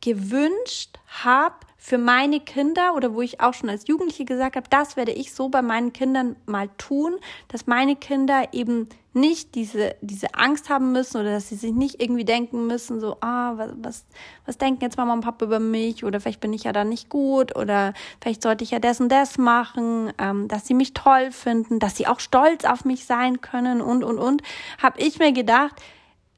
gewünscht 0.00 0.98
habe 1.24 1.67
für 1.80 1.96
meine 1.96 2.40
Kinder 2.40 2.94
oder 2.96 3.14
wo 3.14 3.22
ich 3.22 3.40
auch 3.40 3.54
schon 3.54 3.70
als 3.70 3.86
Jugendliche 3.86 4.24
gesagt 4.24 4.56
habe, 4.56 4.66
das 4.68 4.96
werde 4.96 5.12
ich 5.12 5.32
so 5.32 5.48
bei 5.48 5.62
meinen 5.62 5.92
Kindern 5.92 6.34
mal 6.44 6.68
tun, 6.76 7.16
dass 7.46 7.68
meine 7.68 7.94
Kinder 7.94 8.48
eben 8.52 8.88
nicht 9.12 9.54
diese, 9.54 9.94
diese 10.00 10.34
Angst 10.34 10.70
haben 10.70 10.90
müssen 10.92 11.20
oder 11.20 11.30
dass 11.30 11.48
sie 11.48 11.54
sich 11.54 11.72
nicht 11.72 12.02
irgendwie 12.02 12.24
denken 12.24 12.66
müssen, 12.66 13.00
so, 13.00 13.16
ah, 13.20 13.56
was, 13.56 13.70
was, 13.80 14.06
was 14.44 14.58
denken 14.58 14.82
jetzt 14.82 14.96
Mama 14.96 15.12
und 15.12 15.20
Papa 15.20 15.44
über 15.44 15.60
mich 15.60 16.04
oder 16.04 16.20
vielleicht 16.20 16.40
bin 16.40 16.52
ich 16.52 16.64
ja 16.64 16.72
da 16.72 16.82
nicht 16.82 17.08
gut 17.08 17.56
oder 17.56 17.94
vielleicht 18.20 18.42
sollte 18.42 18.64
ich 18.64 18.72
ja 18.72 18.80
das 18.80 19.00
und 19.00 19.08
das 19.08 19.38
machen, 19.38 20.12
ähm, 20.18 20.48
dass 20.48 20.66
sie 20.66 20.74
mich 20.74 20.94
toll 20.94 21.30
finden, 21.30 21.78
dass 21.78 21.96
sie 21.96 22.08
auch 22.08 22.20
stolz 22.20 22.64
auf 22.64 22.84
mich 22.84 23.06
sein 23.06 23.40
können 23.40 23.80
und, 23.80 24.02
und, 24.02 24.18
und, 24.18 24.42
habe 24.82 25.00
ich 25.00 25.20
mir 25.20 25.32
gedacht, 25.32 25.76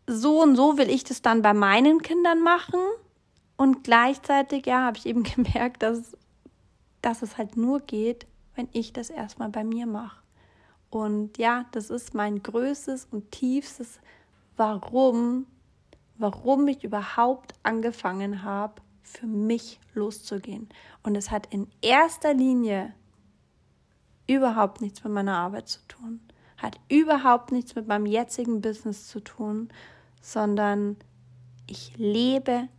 so 0.06 0.42
und 0.42 0.54
so 0.54 0.76
will 0.76 0.90
ich 0.90 1.04
das 1.04 1.22
dann 1.22 1.40
bei 1.40 1.54
meinen 1.54 2.02
Kindern 2.02 2.42
machen 2.42 2.80
und 3.60 3.84
gleichzeitig, 3.84 4.64
ja, 4.64 4.86
habe 4.86 4.96
ich 4.96 5.04
eben 5.04 5.22
gemerkt, 5.36 5.82
dass, 5.82 6.16
dass 7.02 7.20
es 7.20 7.36
halt 7.36 7.58
nur 7.58 7.80
geht, 7.80 8.26
wenn 8.54 8.70
ich 8.72 8.94
das 8.94 9.10
erstmal 9.10 9.50
bei 9.50 9.64
mir 9.64 9.86
mache. 9.86 10.22
Und 10.88 11.36
ja, 11.36 11.66
das 11.72 11.90
ist 11.90 12.14
mein 12.14 12.42
größtes 12.42 13.08
und 13.10 13.30
tiefstes 13.32 14.00
Warum, 14.56 15.44
warum 16.16 16.68
ich 16.68 16.84
überhaupt 16.84 17.52
angefangen 17.62 18.44
habe, 18.44 18.80
für 19.02 19.26
mich 19.26 19.78
loszugehen. 19.92 20.70
Und 21.02 21.14
es 21.14 21.30
hat 21.30 21.52
in 21.52 21.68
erster 21.82 22.32
Linie 22.32 22.94
überhaupt 24.26 24.80
nichts 24.80 25.04
mit 25.04 25.12
meiner 25.12 25.36
Arbeit 25.36 25.68
zu 25.68 25.80
tun, 25.86 26.20
hat 26.56 26.80
überhaupt 26.88 27.52
nichts 27.52 27.74
mit 27.74 27.86
meinem 27.86 28.06
jetzigen 28.06 28.62
Business 28.62 29.06
zu 29.08 29.20
tun, 29.20 29.68
sondern 30.22 30.96
ich 31.66 31.92
lebe 31.98 32.70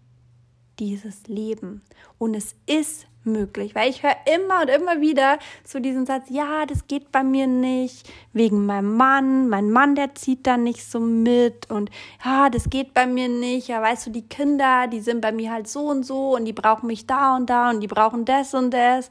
dieses 0.79 1.27
Leben. 1.27 1.81
Und 2.17 2.36
es 2.36 2.55
ist 2.65 3.07
möglich, 3.23 3.75
weil 3.75 3.89
ich 3.89 4.03
höre 4.03 4.15
immer 4.36 4.62
und 4.62 4.69
immer 4.69 5.01
wieder 5.01 5.38
so 5.63 5.79
diesen 5.79 6.05
Satz, 6.05 6.25
ja, 6.29 6.65
das 6.65 6.88
geht 6.88 7.12
bei 7.12 7.23
mir 7.23 7.47
nicht, 7.47 8.12
wegen 8.34 8.65
meinem 8.65 8.95
Mann, 8.97 9.47
mein 9.49 9.69
Mann, 9.69 9.95
der 9.95 10.15
zieht 10.15 10.47
da 10.47 10.57
nicht 10.57 10.84
so 10.84 10.99
mit 10.99 11.69
und 11.69 11.91
ja, 12.25 12.49
das 12.49 12.69
geht 12.69 12.93
bei 12.93 13.05
mir 13.05 13.29
nicht, 13.29 13.67
ja, 13.67 13.81
weißt 13.81 14.07
du, 14.07 14.10
die 14.12 14.27
Kinder, 14.27 14.88
die 14.88 15.01
sind 15.01 15.21
bei 15.21 15.31
mir 15.31 15.51
halt 15.51 15.67
so 15.67 15.88
und 15.88 16.03
so 16.03 16.36
und 16.36 16.45
die 16.45 16.53
brauchen 16.53 16.88
mich 16.88 17.05
da 17.05 17.36
und 17.36 17.49
da 17.49 17.69
und 17.69 17.81
die 17.81 17.88
brauchen 17.88 18.25
das 18.25 18.53
und 18.53 18.71
das. 18.71 19.10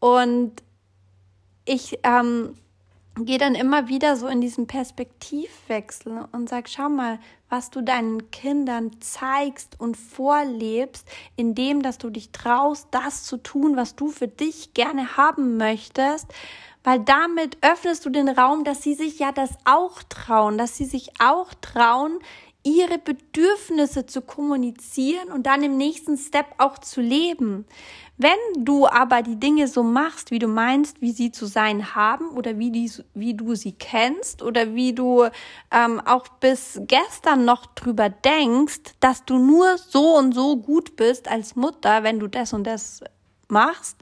Und 0.00 0.62
ich 1.64 1.98
ähm, 2.02 2.54
gehe 3.20 3.38
dann 3.38 3.54
immer 3.54 3.88
wieder 3.88 4.16
so 4.16 4.26
in 4.26 4.40
diesen 4.40 4.66
Perspektivwechsel 4.66 6.26
und 6.32 6.48
sag, 6.48 6.68
schau 6.68 6.88
mal, 6.88 7.20
was 7.48 7.70
du 7.70 7.80
deinen 7.80 8.30
Kindern 8.32 8.90
zeigst 9.00 9.78
und 9.78 9.96
vorlebst, 9.96 11.06
indem 11.36 11.82
dass 11.82 11.98
du 11.98 12.10
dich 12.10 12.32
traust, 12.32 12.88
das 12.90 13.22
zu 13.22 13.36
tun, 13.36 13.76
was 13.76 13.94
du 13.94 14.08
für 14.08 14.26
dich 14.26 14.74
gerne 14.74 15.16
haben 15.16 15.56
möchtest, 15.56 16.26
weil 16.82 17.00
damit 17.00 17.56
öffnest 17.62 18.04
du 18.04 18.10
den 18.10 18.28
Raum, 18.28 18.64
dass 18.64 18.82
sie 18.82 18.94
sich 18.94 19.20
ja 19.20 19.30
das 19.30 19.50
auch 19.64 20.02
trauen, 20.08 20.58
dass 20.58 20.76
sie 20.76 20.84
sich 20.84 21.10
auch 21.20 21.54
trauen, 21.60 22.18
ihre 22.64 22.98
Bedürfnisse 22.98 24.06
zu 24.06 24.22
kommunizieren 24.22 25.30
und 25.30 25.46
dann 25.46 25.62
im 25.62 25.76
nächsten 25.76 26.16
Step 26.16 26.46
auch 26.58 26.78
zu 26.78 27.00
leben. 27.00 27.66
Wenn 28.16 28.38
du 28.56 28.86
aber 28.86 29.22
die 29.22 29.40
Dinge 29.40 29.66
so 29.66 29.82
machst, 29.82 30.30
wie 30.30 30.38
du 30.38 30.46
meinst, 30.46 31.00
wie 31.00 31.10
sie 31.10 31.32
zu 31.32 31.46
sein 31.46 31.96
haben 31.96 32.28
oder 32.30 32.58
wie, 32.58 32.70
die, 32.70 32.90
wie 33.12 33.34
du 33.34 33.56
sie 33.56 33.72
kennst 33.72 34.40
oder 34.40 34.74
wie 34.74 34.92
du 34.92 35.28
ähm, 35.72 36.00
auch 36.00 36.28
bis 36.28 36.80
gestern 36.86 37.44
noch 37.44 37.66
drüber 37.74 38.10
denkst, 38.10 38.94
dass 39.00 39.24
du 39.24 39.38
nur 39.38 39.78
so 39.78 40.16
und 40.16 40.32
so 40.32 40.56
gut 40.56 40.94
bist 40.94 41.26
als 41.26 41.56
Mutter, 41.56 42.04
wenn 42.04 42.20
du 42.20 42.28
das 42.28 42.52
und 42.52 42.64
das 42.64 43.02
machst, 43.48 43.96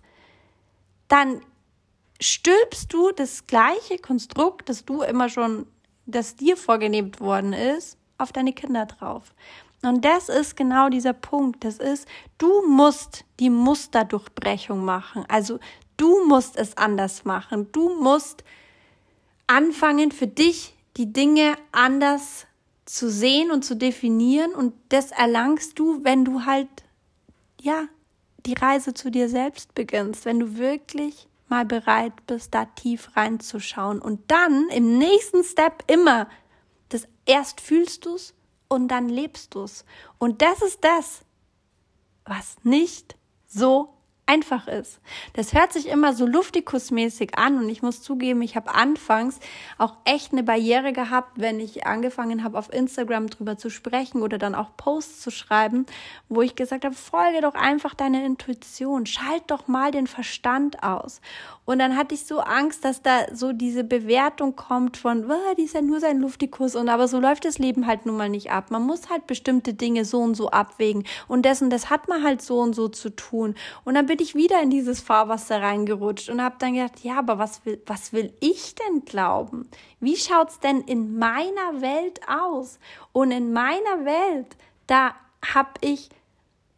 dann 1.09 1.41
stülpst 2.21 2.93
du 2.93 3.13
das 3.13 3.47
gleiche 3.47 3.97
Konstrukt, 3.99 4.69
das 4.69 4.85
du 4.85 5.01
immer 5.03 5.31
schon, 5.31 5.67
das 6.05 6.37
dir 6.37 6.59
vorgelebt 6.59 7.21
worden 7.21 7.55
ist, 7.55 7.97
auf 8.19 8.31
deine 8.31 8.53
Kinder 8.53 8.85
drauf. 8.85 9.35
Und 9.83 10.05
das 10.05 10.29
ist 10.29 10.57
genau 10.57 10.89
dieser 10.89 11.13
Punkt. 11.13 11.65
Das 11.65 11.79
ist, 11.79 12.07
du 12.39 12.67
musst 12.67 13.25
die 13.41 13.51
Musterdurchbrechung 13.51 14.85
machen. 14.85 15.25
Also 15.29 15.59
du 15.97 16.25
musst 16.27 16.57
es 16.57 16.77
anders 16.77 17.25
machen. 17.25 17.71
Du 17.73 18.01
musst 18.01 18.45
anfangen 19.47 20.13
für 20.13 20.29
dich 20.29 20.75
die 20.97 21.13
Dinge 21.13 21.57
anders 21.73 22.47
zu 22.85 23.11
sehen 23.11 23.51
und 23.51 23.65
zu 23.65 23.77
definieren 23.77 24.55
und 24.55 24.75
das 24.89 25.13
erlangst 25.13 25.79
du, 25.79 26.05
wenn 26.05 26.25
du 26.25 26.45
halt 26.45 26.69
ja 27.61 27.85
die 28.45 28.55
Reise 28.55 28.93
zu 28.93 29.11
dir 29.11 29.29
selbst 29.29 29.75
beginnst, 29.75 30.25
wenn 30.25 30.41
du 30.41 30.59
wirklich 30.59 31.29
mal 31.49 31.65
bereit 31.65 32.13
bist, 32.27 32.55
da 32.55 32.65
tief 32.65 33.17
reinzuschauen 33.17 34.01
und 34.01 34.31
dann 34.31 34.69
im 34.71 34.99
nächsten 34.99 35.45
Step 35.45 35.85
immer 35.87 36.29
das 36.89 37.07
erst 37.25 37.61
fühlst 37.61 38.05
du's 38.05 38.35
und 38.73 38.89
dann 38.89 39.09
lebst 39.09 39.55
du's. 39.55 39.85
Und 40.19 40.41
das 40.41 40.63
ist 40.63 40.83
das, 40.83 41.23
was 42.25 42.57
nicht 42.63 43.17
so 43.47 43.93
einfach 44.27 44.69
ist. 44.69 45.01
Das 45.35 45.53
hört 45.53 45.73
sich 45.73 45.89
immer 45.89 46.15
so 46.15 46.27
luftikusmäßig 46.27 47.39
an 47.39 47.59
und 47.59 47.69
ich 47.69 47.83
muss 47.83 48.03
zugeben, 48.03 48.41
ich 48.43 48.57
habe 48.57 48.75
anfangs 48.75 49.41
auch 49.79 49.97
echt 50.05 50.33
eine 50.33 50.43
Barriere 50.43 50.93
gehabt, 50.93 51.41
wenn 51.41 51.59
ich 51.59 51.87
angefangen 51.87 52.45
habe, 52.45 52.57
auf 52.57 52.73
Instagram 52.73 53.29
drüber 53.29 53.59
zu 53.59 53.69
sprechen 53.69 54.23
oder 54.23 54.39
dann 54.39 54.55
auch 54.55 54.77
Posts 54.77 55.21
zu 55.21 55.31
schreiben, 55.31 55.87
wo 56.29 56.41
ich 56.41 56.55
gesagt 56.55 56.85
habe, 56.85 56.95
folge 56.95 57.41
doch 57.41 57.55
einfach 57.55 57.95
deiner 57.95 58.25
Intuition, 58.25 59.07
schalt 59.07 59.43
doch 59.49 59.67
mal 59.67 59.91
den 59.91 60.07
Verstand 60.07 60.83
aus. 60.83 61.21
Und 61.65 61.79
dann 61.79 61.97
hatte 61.97 62.15
ich 62.15 62.25
so 62.25 62.41
Angst, 62.41 62.85
dass 62.85 63.03
da 63.03 63.27
so 63.33 63.53
diese 63.53 63.85
Bewertung 63.85 64.57
kommt 64.57 64.97
von, 64.97 65.31
oh, 65.31 65.55
die 65.57 65.63
ist 65.63 65.75
ja 65.75 65.83
nur 65.83 66.01
sein 66.01 66.19
Luftikus 66.19 66.75
und 66.75 66.89
aber 66.89 67.07
so 67.07 67.21
läuft 67.21 67.45
das 67.45 67.59
Leben 67.59 67.87
halt 67.87 68.05
nun 68.07 68.17
mal 68.17 68.29
nicht 68.29 68.51
ab. 68.51 68.71
Man 68.71 68.83
muss 68.83 69.11
halt 69.11 69.27
bestimmte 69.27 69.75
Dinge 69.75 70.05
so 70.05 70.21
und 70.21 70.35
so 70.35 70.51
abwägen 70.51 71.05
und 71.29 71.45
dessen, 71.45 71.71
das 71.71 71.91
hat 71.91 72.09
man 72.09 72.25
halt 72.25 72.43
so 72.43 72.61
und 72.61 72.75
so 72.75 72.89
zu 72.89 73.11
tun. 73.11 73.55
Und 73.85 73.95
dann 73.95 74.07
bin 74.07 74.22
ich 74.23 74.35
wieder 74.35 74.63
in 74.63 74.71
dieses 74.71 75.01
Fahrwasser 75.01 75.61
reingerutscht 75.61 76.29
und 76.29 76.43
habe 76.43 76.57
dann 76.59 76.75
gedacht, 76.75 77.01
ja, 77.03 77.19
aber 77.19 77.39
was 77.39 77.65
will, 77.65 77.83
was 77.87 78.13
will 78.13 78.33
ich 78.41 78.75
denn 78.75 79.05
glauben? 79.05 79.69
Wie 80.01 80.17
schaut's 80.17 80.61
denn 80.61 80.81
in 80.83 81.19
meiner 81.19 81.81
Welt 81.81 82.21
aus? 82.29 82.79
Und 83.13 83.31
in 83.31 83.53
meiner 83.53 84.05
Welt, 84.05 84.57
da 84.87 85.15
habe 85.55 85.73
ich 85.81 86.09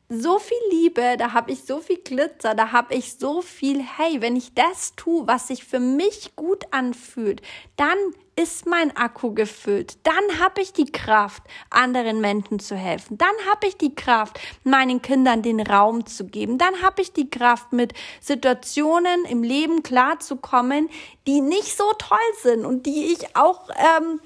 so 0.09 0.39
viel 0.39 0.57
Liebe, 0.71 1.17
da 1.19 1.33
habe 1.33 1.53
ich 1.53 1.65
so 1.65 1.81
viel 1.81 1.99
Glitzer, 1.99 2.55
da 2.55 2.73
habe 2.73 2.95
ich 2.95 3.15
so 3.15 3.43
viel, 3.43 3.83
hey, 3.83 4.21
wenn 4.21 4.37
ich 4.37 4.55
das 4.55 4.95
tue, 4.97 5.27
was 5.27 5.49
sich 5.49 5.65
für 5.65 5.81
mich 5.81 6.37
gut 6.37 6.65
anfühlt, 6.73 7.43
dann 7.77 7.99
ist 8.37 8.67
mein 8.67 8.97
Akku 8.97 9.33
gefüllt. 9.33 9.99
Dann 10.03 10.41
habe 10.41 10.61
ich 10.61 10.73
die 10.73 10.91
Kraft, 10.91 11.43
anderen 11.71 12.21
Menschen 12.21 12.59
zu 12.59 12.77
helfen. 12.77 13.17
Dann 13.19 13.35
habe 13.51 13.67
ich 13.67 13.77
die 13.77 13.95
Kraft, 13.95 14.41
meinen 14.65 15.03
Kindern 15.03 15.43
den 15.43 15.61
Raum 15.61 16.07
zu 16.07 16.27
geben. 16.27 16.59
Dann 16.59 16.83
habe 16.83 17.03
ich 17.03 17.13
die 17.13 17.31
Kraft, 17.31 17.73
mit 17.73 17.95
Situationen 18.21 19.25
im 19.25 19.43
Leben 19.43 19.83
klarzukommen, 19.83 20.89
die 21.27 21.41
nicht 21.41 21.77
so 21.77 21.85
toll 21.99 22.19
sind 22.43 22.65
und 22.65 22.87
die 22.87 23.13
ich 23.13 23.37
auch 23.37 23.69
ähm, 23.71 24.21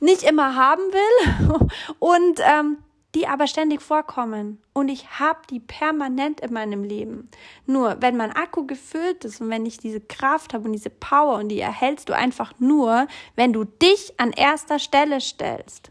nicht 0.00 0.22
immer 0.22 0.54
haben 0.54 0.82
will. 0.82 1.68
Und 1.98 2.40
ähm, 2.40 2.78
die 3.14 3.26
aber 3.26 3.46
ständig 3.46 3.82
vorkommen 3.82 4.62
und 4.72 4.88
ich 4.88 5.18
habe 5.18 5.40
die 5.50 5.60
permanent 5.60 6.40
in 6.40 6.52
meinem 6.52 6.84
Leben. 6.84 7.28
Nur 7.66 7.96
wenn 8.00 8.16
mein 8.16 8.32
Akku 8.32 8.66
gefüllt 8.66 9.24
ist 9.24 9.40
und 9.40 9.50
wenn 9.50 9.66
ich 9.66 9.78
diese 9.78 10.00
Kraft 10.00 10.54
habe 10.54 10.64
und 10.64 10.72
diese 10.72 10.90
Power 10.90 11.38
und 11.38 11.48
die 11.48 11.60
erhältst 11.60 12.08
du 12.08 12.14
einfach 12.14 12.52
nur, 12.58 13.08
wenn 13.34 13.52
du 13.52 13.64
dich 13.64 14.14
an 14.18 14.32
erster 14.32 14.78
Stelle 14.78 15.20
stellst. 15.20 15.90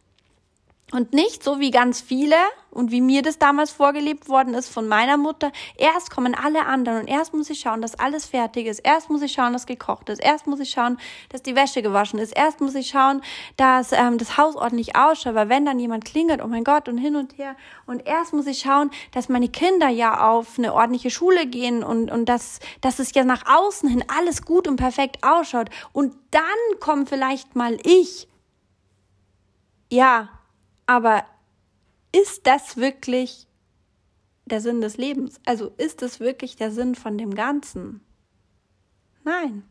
Und 0.91 1.13
nicht 1.13 1.43
so 1.43 1.59
wie 1.59 1.69
ganz 1.69 2.01
viele 2.01 2.35
und 2.71 2.91
wie 2.91 3.01
mir 3.01 3.21
das 3.21 3.37
damals 3.37 3.69
vorgelebt 3.71 4.27
worden 4.27 4.55
ist 4.55 4.69
von 4.69 4.87
meiner 4.87 5.17
Mutter. 5.17 5.51
Erst 5.77 6.09
kommen 6.09 6.33
alle 6.33 6.65
anderen 6.65 7.01
und 7.01 7.07
erst 7.07 7.33
muss 7.33 7.49
ich 7.51 7.59
schauen, 7.59 7.81
dass 7.81 7.93
alles 7.93 8.25
fertig 8.25 8.65
ist. 8.65 8.79
Erst 8.79 9.09
muss 9.09 9.21
ich 9.21 9.31
schauen, 9.31 9.53
dass 9.53 9.67
gekocht 9.67 10.09
ist. 10.09 10.19
Erst 10.19 10.47
muss 10.47 10.59
ich 10.59 10.71
schauen, 10.71 10.97
dass 11.29 11.43
die 11.43 11.55
Wäsche 11.55 11.83
gewaschen 11.83 12.17
ist. 12.17 12.35
Erst 12.35 12.59
muss 12.59 12.73
ich 12.73 12.87
schauen, 12.89 13.21
dass 13.55 13.91
ähm, 13.91 14.17
das 14.17 14.37
Haus 14.37 14.55
ordentlich 14.55 14.95
ausschaut. 14.95 15.35
Weil 15.35 15.49
wenn 15.49 15.65
dann 15.65 15.79
jemand 15.79 16.05
klingelt, 16.05 16.43
oh 16.43 16.47
mein 16.47 16.63
Gott, 16.63 16.89
und 16.89 16.97
hin 16.97 17.15
und 17.15 17.37
her. 17.37 17.55
Und 17.85 18.07
erst 18.07 18.33
muss 18.33 18.47
ich 18.47 18.59
schauen, 18.59 18.89
dass 19.11 19.29
meine 19.29 19.49
Kinder 19.49 19.89
ja 19.89 20.27
auf 20.27 20.57
eine 20.57 20.73
ordentliche 20.73 21.11
Schule 21.11 21.45
gehen 21.45 21.83
und, 21.83 22.09
und 22.09 22.25
dass, 22.25 22.59
dass 22.81 22.97
es 22.97 23.13
ja 23.13 23.23
nach 23.23 23.43
außen 23.45 23.87
hin 23.89 24.03
alles 24.07 24.43
gut 24.43 24.67
und 24.67 24.77
perfekt 24.77 25.23
ausschaut. 25.23 25.69
Und 25.93 26.15
dann 26.31 26.79
kommt 26.79 27.09
vielleicht 27.09 27.55
mal 27.55 27.77
ich. 27.83 28.27
Ja, 29.91 30.29
aber 30.89 31.23
ist 32.11 32.47
das 32.47 32.75
wirklich 32.75 33.47
der 34.45 34.59
Sinn 34.59 34.81
des 34.81 34.97
Lebens? 34.97 35.39
Also 35.45 35.67
ist 35.77 36.01
es 36.01 36.19
wirklich 36.19 36.55
der 36.55 36.71
Sinn 36.71 36.95
von 36.95 37.15
dem 37.15 37.35
Ganzen? 37.35 38.01
Nein. 39.23 39.69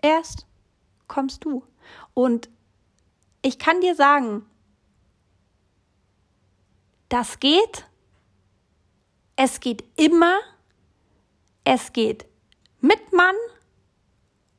Erst 0.00 0.46
kommst 1.08 1.44
du. 1.44 1.64
Und 2.14 2.48
ich 3.42 3.58
kann 3.58 3.80
dir 3.80 3.96
sagen, 3.96 4.46
das 7.08 7.40
geht. 7.40 7.84
Es 9.34 9.58
geht 9.58 9.82
immer. 9.96 10.38
Es 11.64 11.92
geht 11.92 12.24
mit 12.80 13.12
Mann 13.12 13.34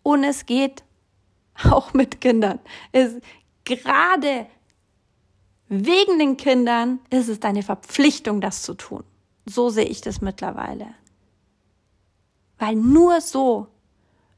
und 0.03 0.25
es 0.25 0.45
geht 0.45 0.83
auch 1.63 1.93
mit 1.93 2.19
Kindern. 2.19 2.59
Es, 2.91 3.21
gerade 3.63 4.47
Wegen 5.69 6.17
den 6.17 6.35
Kindern 6.35 6.99
ist 7.11 7.29
es 7.29 7.39
deine 7.39 7.61
Verpflichtung, 7.61 8.41
das 8.41 8.63
zu 8.63 8.73
tun. 8.73 9.03
So 9.45 9.69
sehe 9.69 9.85
ich 9.85 10.01
das 10.01 10.19
mittlerweile. 10.19 10.87
Weil 12.57 12.75
nur 12.75 13.21
so, 13.21 13.67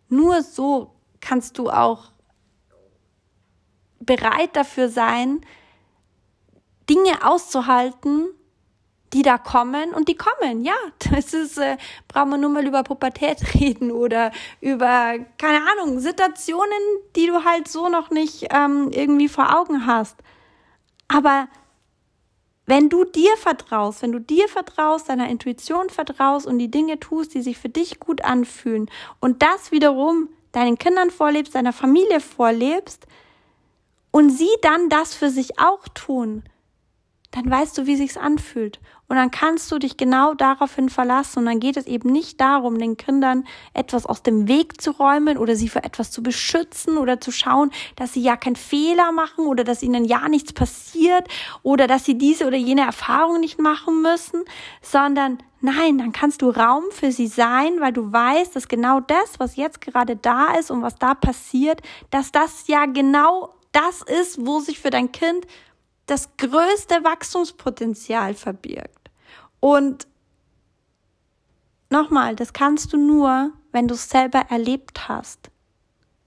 nur 0.10 0.44
so 0.44 0.94
kannst 1.22 1.58
du 1.58 1.70
auch 1.70 2.12
bereit 4.02 4.56
dafür 4.58 4.89
sein, 4.89 5.41
Dinge 6.89 7.26
auszuhalten, 7.26 8.28
die 9.13 9.22
da 9.22 9.38
kommen 9.38 9.94
und 9.94 10.10
die 10.10 10.15
kommen. 10.15 10.65
Ja, 10.65 10.76
das 11.12 11.34
ist, 11.34 11.58
äh, 11.58 11.78
brauchen 12.10 12.32
wir 12.32 12.38
nur 12.38 12.50
mal 12.50 12.67
über 12.67 12.84
Pubertät 12.84 13.54
reden 13.54 13.91
oder 13.91 14.32
über, 14.60 15.15
keine 15.38 15.62
Ahnung, 15.72 16.00
Situationen, 16.00 16.80
die 17.15 17.28
du 17.28 17.46
halt 17.46 17.70
so 17.70 17.88
noch 17.88 18.10
nicht 18.10 18.48
ähm, 18.52 18.89
irgendwie 18.91 19.30
vor 19.30 19.58
Augen 19.58 19.86
hast. 19.86 20.17
Aber 21.12 21.50
wenn 22.65 22.88
du 22.88 23.04
dir 23.04 23.36
vertraust, 23.36 24.02
wenn 24.02 24.13
du 24.13 24.19
dir 24.19 24.47
vertraust, 24.47 25.10
deiner 25.10 25.30
Intuition 25.30 25.89
vertraust 25.89 26.47
und 26.47 26.58
die 26.58 26.71
Dinge 26.71 27.00
tust, 27.00 27.34
die 27.34 27.41
sich 27.41 27.58
für 27.58 27.67
dich 27.67 28.00
gut 28.00 28.24
anfühlen 28.24 28.89
und 29.19 29.41
das 29.41 29.71
wiederum 29.71 30.30
deinen 30.54 30.78
Kindern 30.78 31.12
vorlebst, 31.12 31.54
deiner 31.54 31.74
Familie 31.74 32.21
vorlebst 32.21 33.08
und 34.12 34.30
sie 34.30 34.50
dann 34.62 34.88
das 34.88 35.13
für 35.13 35.30
sich 35.30 35.60
auch 35.60 35.86
tun, 35.89 36.43
dann 37.32 37.50
weißt 37.50 37.78
du, 37.78 37.86
wie 37.88 37.95
sich's 37.95 38.17
anfühlt. 38.17 38.80
Und 39.12 39.17
dann 39.17 39.30
kannst 39.30 39.69
du 39.74 39.78
dich 39.78 39.97
genau 39.97 40.36
daraufhin 40.36 40.88
verlassen. 40.88 41.39
Und 41.39 41.45
dann 41.47 41.60
geht 41.60 41.76
es 41.76 41.86
eben 41.86 42.13
nicht 42.13 42.39
darum, 42.39 42.80
den 42.80 42.95
Kindern 42.95 43.43
etwas 43.74 44.06
aus 44.06 44.24
dem 44.24 44.47
Weg 44.47 44.80
zu 44.80 44.91
räumen 44.91 45.38
oder 45.38 45.58
sie 45.58 45.67
für 45.67 45.84
etwas 45.84 46.12
zu 46.12 46.24
beschützen 46.24 46.97
oder 46.97 47.19
zu 47.19 47.30
schauen, 47.30 47.71
dass 47.97 48.13
sie 48.13 48.21
ja 48.21 48.38
keinen 48.38 48.56
Fehler 48.56 49.12
machen 49.12 49.47
oder 49.47 49.65
dass 49.65 49.84
ihnen 49.84 50.06
ja 50.06 50.30
nichts 50.30 50.54
passiert 50.54 51.28
oder 51.62 51.88
dass 51.88 52.06
sie 52.06 52.17
diese 52.17 52.47
oder 52.47 52.56
jene 52.56 52.86
Erfahrung 52.86 53.41
nicht 53.41 53.60
machen 53.60 54.02
müssen, 54.02 54.45
sondern 54.82 55.39
Nein, 55.60 55.97
dann 56.00 56.13
kannst 56.13 56.41
du 56.41 56.50
Raum 56.50 56.86
für 56.89 57.12
sie 57.12 57.28
sein, 57.28 57.82
weil 57.82 57.93
du 57.93 58.12
weißt, 58.12 58.56
dass 58.56 58.67
genau 58.67 59.00
das, 59.02 59.39
was 59.39 59.58
jetzt 59.58 59.82
gerade 59.82 60.15
da 60.15 60.56
ist 60.56 60.71
und 60.71 60.82
was 60.82 60.95
da 60.95 61.15
passiert, 61.15 61.82
dass 62.10 62.32
das 62.32 62.65
ja 62.67 62.86
genau 62.88 63.54
das 63.71 64.02
ist, 64.02 64.43
wo 64.43 64.60
sich 64.62 64.80
für 64.80 64.89
dein 64.89 65.12
Kind 65.12 65.45
das 66.08 66.36
größte 66.38 67.04
Wachstumspotenzial 67.04 68.34
verbirgt. 68.34 69.01
Und 69.62 70.08
nochmal, 71.89 72.36
das 72.36 72.52
kannst 72.52 72.91
du 72.91 72.97
nur, 72.97 73.54
wenn 73.71 73.88
du 73.88 73.93
es 73.93 74.10
selber 74.10 74.39
erlebt 74.50 75.08
hast. 75.08 75.50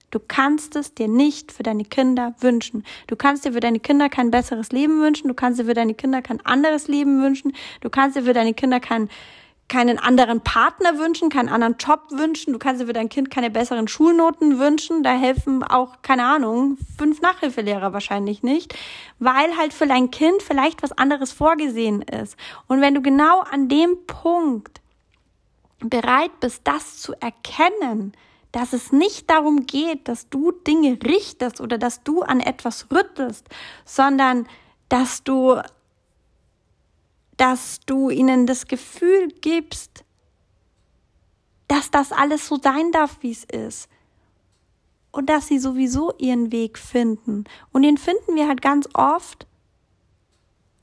Du 0.09 0.19
kannst 0.25 0.77
es 0.77 0.93
dir 0.95 1.09
nicht 1.09 1.51
für 1.51 1.63
deine 1.63 1.83
Kinder 1.83 2.35
wünschen. 2.39 2.85
Du 3.07 3.17
kannst 3.17 3.43
dir 3.43 3.51
für 3.51 3.59
deine 3.59 3.81
Kinder 3.81 4.07
kein 4.07 4.31
besseres 4.31 4.71
Leben 4.71 5.01
wünschen. 5.01 5.27
Du 5.27 5.33
kannst 5.33 5.59
dir 5.59 5.65
für 5.65 5.73
deine 5.73 5.93
Kinder 5.93 6.21
kein 6.21 6.43
anderes 6.45 6.87
Leben 6.87 7.21
wünschen. 7.21 7.53
Du 7.81 7.89
kannst 7.89 8.15
dir 8.15 8.23
für 8.23 8.33
deine 8.33 8.53
Kinder 8.53 8.79
kein 8.79 9.09
keinen 9.67 9.97
anderen 9.97 10.41
Partner 10.41 10.99
wünschen, 10.99 11.29
keinen 11.29 11.49
anderen 11.49 11.75
Job 11.77 12.03
wünschen. 12.11 12.53
Du 12.53 12.59
kannst 12.59 12.81
dir 12.81 12.85
für 12.85 12.93
dein 12.93 13.09
Kind 13.09 13.31
keine 13.31 13.49
besseren 13.49 13.87
Schulnoten 13.87 14.59
wünschen. 14.59 15.01
Da 15.01 15.13
helfen 15.13 15.63
auch, 15.63 16.01
keine 16.03 16.25
Ahnung, 16.25 16.77
fünf 16.97 17.21
Nachhilfelehrer 17.21 17.91
wahrscheinlich 17.91 18.43
nicht, 18.43 18.75
weil 19.17 19.57
halt 19.57 19.73
für 19.73 19.87
dein 19.87 20.11
Kind 20.11 20.43
vielleicht 20.43 20.83
was 20.83 20.91
anderes 20.91 21.31
vorgesehen 21.31 22.03
ist. 22.03 22.37
Und 22.67 22.81
wenn 22.81 22.93
du 22.93 23.01
genau 23.01 23.39
an 23.39 23.67
dem 23.67 24.05
Punkt 24.05 24.81
bereit 25.79 26.39
bist, 26.39 26.61
das 26.65 26.97
zu 26.97 27.13
erkennen, 27.19 28.13
dass 28.51 28.71
es 28.71 28.91
nicht 28.91 29.29
darum 29.29 29.65
geht, 29.65 30.07
dass 30.07 30.29
du 30.29 30.51
Dinge 30.51 30.97
richtest 31.03 31.59
oder 31.59 31.77
dass 31.77 32.03
du 32.03 32.21
an 32.21 32.39
etwas 32.39 32.87
rüttelst, 32.91 33.47
sondern 33.83 34.47
dass 34.87 35.23
du 35.23 35.59
dass 37.37 37.79
du 37.85 38.09
ihnen 38.09 38.45
das 38.45 38.67
Gefühl 38.67 39.29
gibst, 39.41 40.03
dass 41.67 41.91
das 41.91 42.11
alles 42.11 42.47
so 42.47 42.57
sein 42.61 42.91
darf, 42.91 43.17
wie 43.21 43.31
es 43.31 43.43
ist. 43.43 43.89
und 45.15 45.29
dass 45.29 45.47
sie 45.47 45.59
sowieso 45.59 46.13
ihren 46.17 46.51
Weg 46.51 46.77
finden. 46.77 47.45
Und 47.71 47.83
den 47.83 47.97
finden 47.97 48.35
wir 48.35 48.49
halt 48.49 48.61
ganz 48.61 48.89
oft 48.93 49.47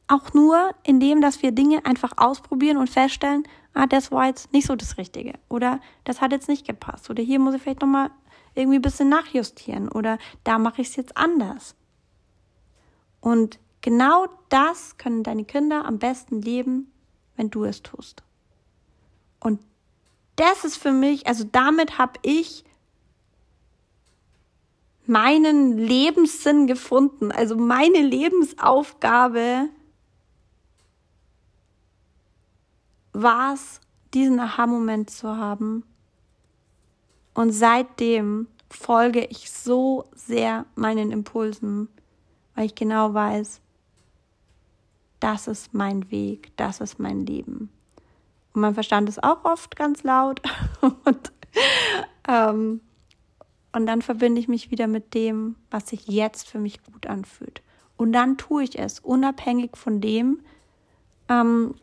auch 0.08 0.32
nur, 0.32 0.74
indem, 0.84 1.20
dass 1.20 1.42
wir 1.42 1.52
Dinge 1.52 1.84
einfach 1.84 2.12
ausprobieren 2.16 2.78
und 2.78 2.88
feststellen, 2.88 3.42
ah, 3.74 3.86
das 3.86 4.10
war 4.10 4.26
jetzt 4.26 4.50
nicht 4.54 4.66
so 4.66 4.74
das 4.74 4.96
Richtige. 4.96 5.34
Oder 5.50 5.80
das 6.04 6.22
hat 6.22 6.32
jetzt 6.32 6.48
nicht 6.48 6.66
gepasst. 6.66 7.10
Oder 7.10 7.22
hier 7.22 7.38
muss 7.38 7.54
ich 7.54 7.60
vielleicht 7.62 7.82
nochmal 7.82 8.10
irgendwie 8.54 8.78
ein 8.78 8.82
bisschen 8.82 9.10
nachjustieren. 9.10 9.90
Oder 9.90 10.16
da 10.44 10.58
mache 10.58 10.80
ich 10.80 10.88
es 10.88 10.96
jetzt 10.96 11.14
anders. 11.16 11.76
Und 13.20 13.58
genau 13.82 14.26
das 14.48 14.96
können 14.96 15.22
deine 15.22 15.44
Kinder 15.44 15.84
am 15.84 15.98
besten 15.98 16.40
leben, 16.40 16.90
wenn 17.36 17.50
du 17.50 17.64
es 17.64 17.82
tust. 17.82 18.22
Und 19.40 19.60
das 20.36 20.64
ist 20.64 20.76
für 20.76 20.92
mich, 20.92 21.26
also 21.26 21.44
damit 21.44 21.98
habe 21.98 22.18
ich 22.22 22.64
meinen 25.04 25.76
Lebenssinn 25.76 26.66
gefunden, 26.66 27.32
also 27.32 27.56
meine 27.56 28.00
Lebensaufgabe 28.00 29.68
war 33.12 33.54
es, 33.54 33.80
diesen 34.14 34.40
Aha-Moment 34.40 35.10
zu 35.10 35.36
haben. 35.36 35.84
Und 37.34 37.52
seitdem 37.52 38.46
folge 38.70 39.24
ich 39.24 39.50
so 39.50 40.06
sehr 40.14 40.66
meinen 40.74 41.12
Impulsen, 41.12 41.88
weil 42.54 42.66
ich 42.66 42.74
genau 42.74 43.14
weiß, 43.14 43.60
das 45.22 45.46
ist 45.46 45.72
mein 45.72 46.10
Weg, 46.10 46.52
das 46.56 46.80
ist 46.80 46.98
mein 46.98 47.24
Leben. 47.24 47.70
Und 48.52 48.60
mein 48.60 48.74
Verstand 48.74 49.08
ist 49.08 49.22
auch 49.22 49.44
oft 49.44 49.76
ganz 49.76 50.02
laut. 50.02 50.42
und, 51.04 51.32
ähm, 52.28 52.80
und 53.72 53.86
dann 53.86 54.02
verbinde 54.02 54.40
ich 54.40 54.48
mich 54.48 54.70
wieder 54.70 54.86
mit 54.88 55.14
dem, 55.14 55.56
was 55.70 55.88
sich 55.88 56.06
jetzt 56.06 56.48
für 56.48 56.58
mich 56.58 56.82
gut 56.82 57.06
anfühlt. 57.06 57.62
Und 57.96 58.12
dann 58.12 58.36
tue 58.36 58.64
ich 58.64 58.78
es, 58.78 58.98
unabhängig 58.98 59.76
von 59.76 60.00
dem, 60.00 60.40
ähm, 61.28 61.76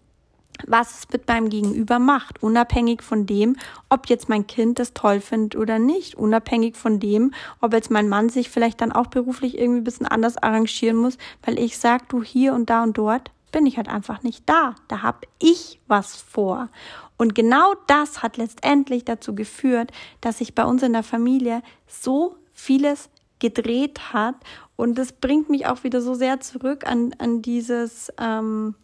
was 0.67 1.00
es 1.00 1.10
mit 1.12 1.28
meinem 1.28 1.50
Gegenüber 1.50 2.00
macht, 2.00 2.41
unabhängig 2.43 3.02
von 3.02 3.26
dem, 3.26 3.56
ob 3.89 4.08
jetzt 4.08 4.30
mein 4.30 4.48
Kind 4.48 4.80
das 4.80 4.93
toll 4.93 5.22
findet 5.22 5.56
oder 5.56 5.80
nicht, 5.80 6.15
unabhängig 6.15 6.76
von 6.76 7.00
dem, 7.00 7.34
ob 7.62 7.74
jetzt 7.74 7.91
mein 7.91 8.10
Mann 8.10 8.30
sich 8.30 8.50
vielleicht 8.50 8.82
dann 8.82 8.91
auch 8.91 9.08
beruflich 9.08 9.58
irgendwie 9.58 9.82
ein 9.82 9.84
bisschen 9.84 10.08
anders 10.08 10.38
arrangieren 10.38 10.98
muss, 10.98 11.17
weil 11.43 11.60
ich 11.60 11.78
sag, 11.78 12.10
du 12.10 12.24
hier 12.24 12.54
und 12.54 12.69
da 12.69 12.84
und 12.84 12.98
dort, 12.98 13.32
bin 13.52 13.65
ich 13.65 13.78
halt 13.78 13.89
einfach 13.89 14.24
nicht 14.24 14.48
da. 14.48 14.76
Da 14.88 15.02
habe 15.02 15.28
ich 15.39 15.80
was 15.88 16.15
vor. 16.15 16.69
Und 17.17 17.36
genau 17.36 17.74
das 17.88 18.22
hat 18.24 18.38
letztendlich 18.38 19.06
dazu 19.06 19.36
geführt, 19.36 19.91
dass 20.22 20.38
sich 20.38 20.56
bei 20.56 20.63
uns 20.63 20.84
in 20.84 20.93
der 20.93 21.04
Familie 21.04 21.62
so 21.88 22.36
vieles 22.54 23.10
gedreht 23.39 24.13
hat. 24.13 24.36
Und 24.76 24.98
das 24.98 25.12
bringt 25.12 25.50
mich 25.50 25.65
auch 25.65 25.84
wieder 25.84 26.02
so 26.02 26.13
sehr 26.13 26.39
zurück 26.39 26.86
an, 26.86 27.13
an 27.17 27.41
dieses 27.41 28.12
ähm, 28.19 28.76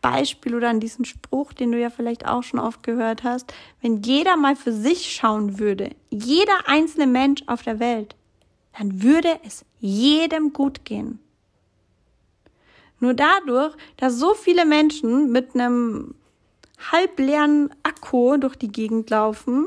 Beispiel 0.00 0.54
oder 0.54 0.68
an 0.68 0.80
diesen 0.80 1.04
Spruch, 1.04 1.52
den 1.52 1.72
du 1.72 1.78
ja 1.78 1.90
vielleicht 1.90 2.26
auch 2.26 2.42
schon 2.42 2.60
oft 2.60 2.82
gehört 2.82 3.24
hast. 3.24 3.52
Wenn 3.80 4.02
jeder 4.02 4.36
mal 4.36 4.56
für 4.56 4.72
sich 4.72 5.12
schauen 5.12 5.58
würde, 5.58 5.90
jeder 6.10 6.68
einzelne 6.68 7.06
Mensch 7.06 7.42
auf 7.46 7.62
der 7.62 7.80
Welt, 7.80 8.14
dann 8.78 9.02
würde 9.02 9.40
es 9.44 9.64
jedem 9.80 10.52
gut 10.52 10.84
gehen. 10.84 11.18
Nur 13.00 13.14
dadurch, 13.14 13.76
dass 13.96 14.14
so 14.14 14.34
viele 14.34 14.64
Menschen 14.64 15.30
mit 15.30 15.54
einem 15.54 16.14
halbleeren 16.90 17.70
Akku 17.82 18.36
durch 18.36 18.56
die 18.56 18.70
Gegend 18.70 19.10
laufen 19.10 19.66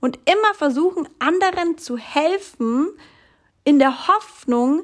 und 0.00 0.18
immer 0.24 0.54
versuchen, 0.54 1.08
anderen 1.18 1.78
zu 1.78 1.96
helfen, 1.96 2.88
in 3.64 3.78
der 3.78 4.08
Hoffnung, 4.08 4.82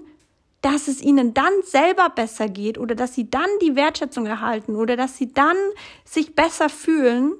dass 0.60 0.88
es 0.88 1.00
ihnen 1.00 1.34
dann 1.34 1.52
selber 1.62 2.10
besser 2.10 2.48
geht 2.48 2.78
oder 2.78 2.94
dass 2.94 3.14
sie 3.14 3.30
dann 3.30 3.48
die 3.62 3.76
Wertschätzung 3.76 4.26
erhalten 4.26 4.74
oder 4.74 4.96
dass 4.96 5.16
sie 5.16 5.32
dann 5.32 5.56
sich 6.04 6.34
besser 6.34 6.68
fühlen, 6.68 7.34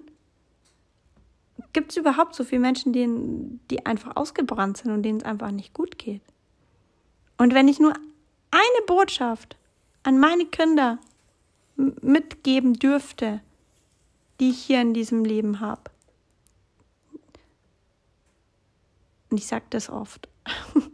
gibt 1.72 1.90
es 1.90 1.96
überhaupt 1.96 2.34
so 2.34 2.44
viele 2.44 2.60
Menschen, 2.60 2.92
denen, 2.92 3.60
die 3.70 3.84
einfach 3.86 4.16
ausgebrannt 4.16 4.78
sind 4.78 4.92
und 4.92 5.02
denen 5.02 5.18
es 5.18 5.24
einfach 5.24 5.50
nicht 5.50 5.74
gut 5.74 5.98
geht. 5.98 6.22
Und 7.36 7.54
wenn 7.54 7.68
ich 7.68 7.80
nur 7.80 7.92
eine 8.50 8.86
Botschaft 8.86 9.56
an 10.02 10.18
meine 10.18 10.46
Kinder 10.46 10.98
mitgeben 11.76 12.74
dürfte, 12.74 13.40
die 14.40 14.50
ich 14.50 14.58
hier 14.58 14.80
in 14.80 14.94
diesem 14.94 15.24
Leben 15.24 15.60
habe. 15.60 15.82
Und 19.30 19.38
ich 19.38 19.46
sage 19.46 19.66
das 19.70 19.90
oft. 19.90 20.28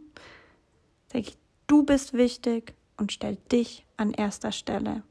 du 1.67 1.83
bist 1.83 2.13
wichtig 2.13 2.73
und 2.97 3.11
stell 3.11 3.37
dich 3.51 3.85
an 3.97 4.11
erster 4.11 4.51
Stelle. 4.51 5.03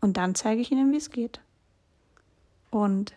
Und 0.00 0.16
dann 0.16 0.34
zeige 0.34 0.60
ich 0.60 0.70
ihnen, 0.70 0.92
wie 0.92 0.96
es 0.96 1.10
geht. 1.10 1.40
Und 2.70 3.14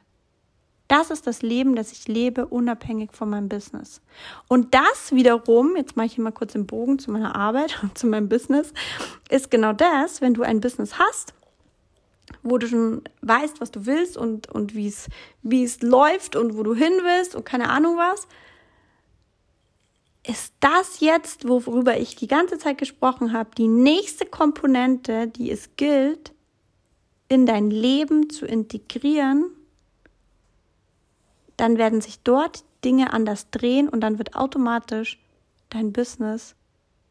das 0.88 1.10
ist 1.10 1.26
das 1.26 1.42
Leben, 1.42 1.76
das 1.76 1.94
ich 1.94 2.08
lebe, 2.10 2.46
unabhängig 2.48 3.14
von 3.14 3.30
meinem 3.30 3.48
Business. 3.48 4.02
Und 4.50 4.74
das 4.74 5.12
wiederum, 5.14 5.78
jetzt 5.78 5.96
mache 5.96 6.08
ich 6.08 6.16
hier 6.16 6.24
mal 6.24 6.32
kurz 6.32 6.52
den 6.52 6.68
Bogen 6.68 7.00
zu 7.00 7.12
meiner 7.12 7.36
Arbeit 7.36 7.82
und 7.82 7.98
zu 7.98 8.08
meinem 8.08 8.28
Business, 8.28 8.74
ist 9.30 9.50
genau 9.50 9.72
das, 9.72 10.20
wenn 10.20 10.34
du 10.34 10.44
ein 10.44 10.60
Business 10.60 11.00
hast, 11.00 11.34
wo 12.44 12.58
du 12.58 12.68
schon 12.68 13.04
weißt, 13.22 13.62
was 13.62 13.72
du 13.72 13.86
willst 13.86 14.18
und, 14.18 14.50
und 14.50 14.76
wie 14.76 14.88
es 14.88 15.82
läuft 15.82 16.36
und 16.36 16.58
wo 16.58 16.64
du 16.64 16.74
hin 16.74 16.94
willst 17.04 17.36
und 17.36 17.46
keine 17.46 17.70
Ahnung 17.70 17.96
was, 17.96 18.28
ist 20.26 20.54
das 20.60 21.00
jetzt, 21.00 21.48
worüber 21.48 21.98
ich 21.98 22.16
die 22.16 22.28
ganze 22.28 22.58
Zeit 22.58 22.78
gesprochen 22.78 23.34
habe, 23.34 23.50
die 23.58 23.68
nächste 23.68 24.26
Komponente, 24.26 25.28
die 25.28 25.50
es 25.52 25.76
gilt, 25.78 26.34
in 27.28 27.46
dein 27.46 27.72
Leben 27.72 28.30
zu 28.30 28.46
integrieren 28.46 29.46
dann 31.62 31.78
werden 31.78 32.02
sich 32.02 32.20
dort 32.24 32.64
Dinge 32.84 33.14
anders 33.14 33.52
drehen 33.52 33.88
und 33.88 34.02
dann 34.02 34.18
wird 34.18 34.36
automatisch 34.36 35.20
dein 35.70 35.94
Business 35.94 36.56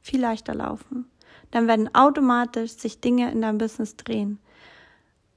viel 0.00 0.20
leichter 0.20 0.56
laufen. 0.56 1.08
Dann 1.52 1.68
werden 1.68 1.94
automatisch 1.94 2.72
sich 2.72 3.00
Dinge 3.00 3.30
in 3.30 3.42
deinem 3.42 3.58
Business 3.58 3.94
drehen. 3.94 4.40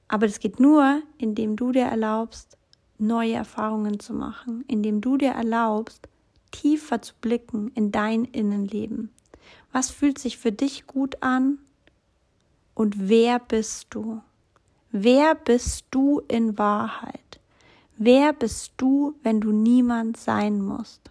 Aber 0.08 0.26
das 0.26 0.40
geht 0.40 0.58
nur, 0.58 1.00
indem 1.16 1.54
du 1.54 1.70
dir 1.70 1.84
erlaubst, 1.84 2.58
neue 2.98 3.34
Erfahrungen 3.34 4.00
zu 4.00 4.14
machen, 4.14 4.64
indem 4.66 5.00
du 5.00 5.16
dir 5.16 5.30
erlaubst, 5.30 6.08
tiefer 6.54 7.02
zu 7.02 7.14
blicken 7.20 7.72
in 7.74 7.90
dein 7.90 8.24
Innenleben. 8.24 9.10
Was 9.72 9.90
fühlt 9.90 10.18
sich 10.18 10.38
für 10.38 10.52
dich 10.52 10.86
gut 10.86 11.22
an? 11.22 11.58
Und 12.74 13.08
wer 13.08 13.40
bist 13.40 13.88
du? 13.90 14.22
Wer 14.90 15.34
bist 15.34 15.86
du 15.90 16.20
in 16.28 16.56
Wahrheit? 16.56 17.40
Wer 17.96 18.32
bist 18.32 18.72
du, 18.76 19.14
wenn 19.24 19.40
du 19.40 19.50
niemand 19.50 20.16
sein 20.16 20.60
musst? 20.60 21.10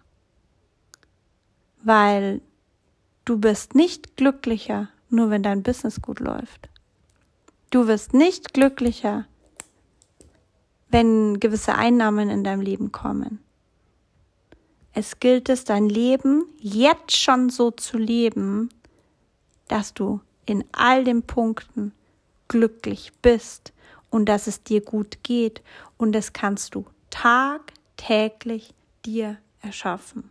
Weil 1.82 2.40
du 3.26 3.38
bist 3.38 3.74
nicht 3.74 4.16
glücklicher, 4.16 4.88
nur 5.10 5.28
wenn 5.28 5.42
dein 5.42 5.62
Business 5.62 6.00
gut 6.00 6.20
läuft. 6.20 6.70
Du 7.70 7.86
wirst 7.86 8.14
nicht 8.14 8.54
glücklicher, 8.54 9.26
wenn 10.88 11.38
gewisse 11.40 11.74
Einnahmen 11.74 12.30
in 12.30 12.44
deinem 12.44 12.62
Leben 12.62 12.92
kommen. 12.92 13.43
Es 14.96 15.18
gilt 15.18 15.48
es, 15.48 15.64
dein 15.64 15.88
Leben 15.88 16.46
jetzt 16.60 17.16
schon 17.16 17.50
so 17.50 17.72
zu 17.72 17.98
leben, 17.98 18.68
dass 19.66 19.92
du 19.92 20.20
in 20.46 20.64
all 20.70 21.02
den 21.02 21.24
Punkten 21.24 21.92
glücklich 22.46 23.12
bist 23.20 23.72
und 24.08 24.26
dass 24.26 24.46
es 24.46 24.62
dir 24.62 24.80
gut 24.80 25.24
geht 25.24 25.62
und 25.96 26.12
das 26.12 26.32
kannst 26.32 26.76
du 26.76 26.86
tagtäglich 27.10 28.72
dir 29.04 29.36
erschaffen. 29.62 30.30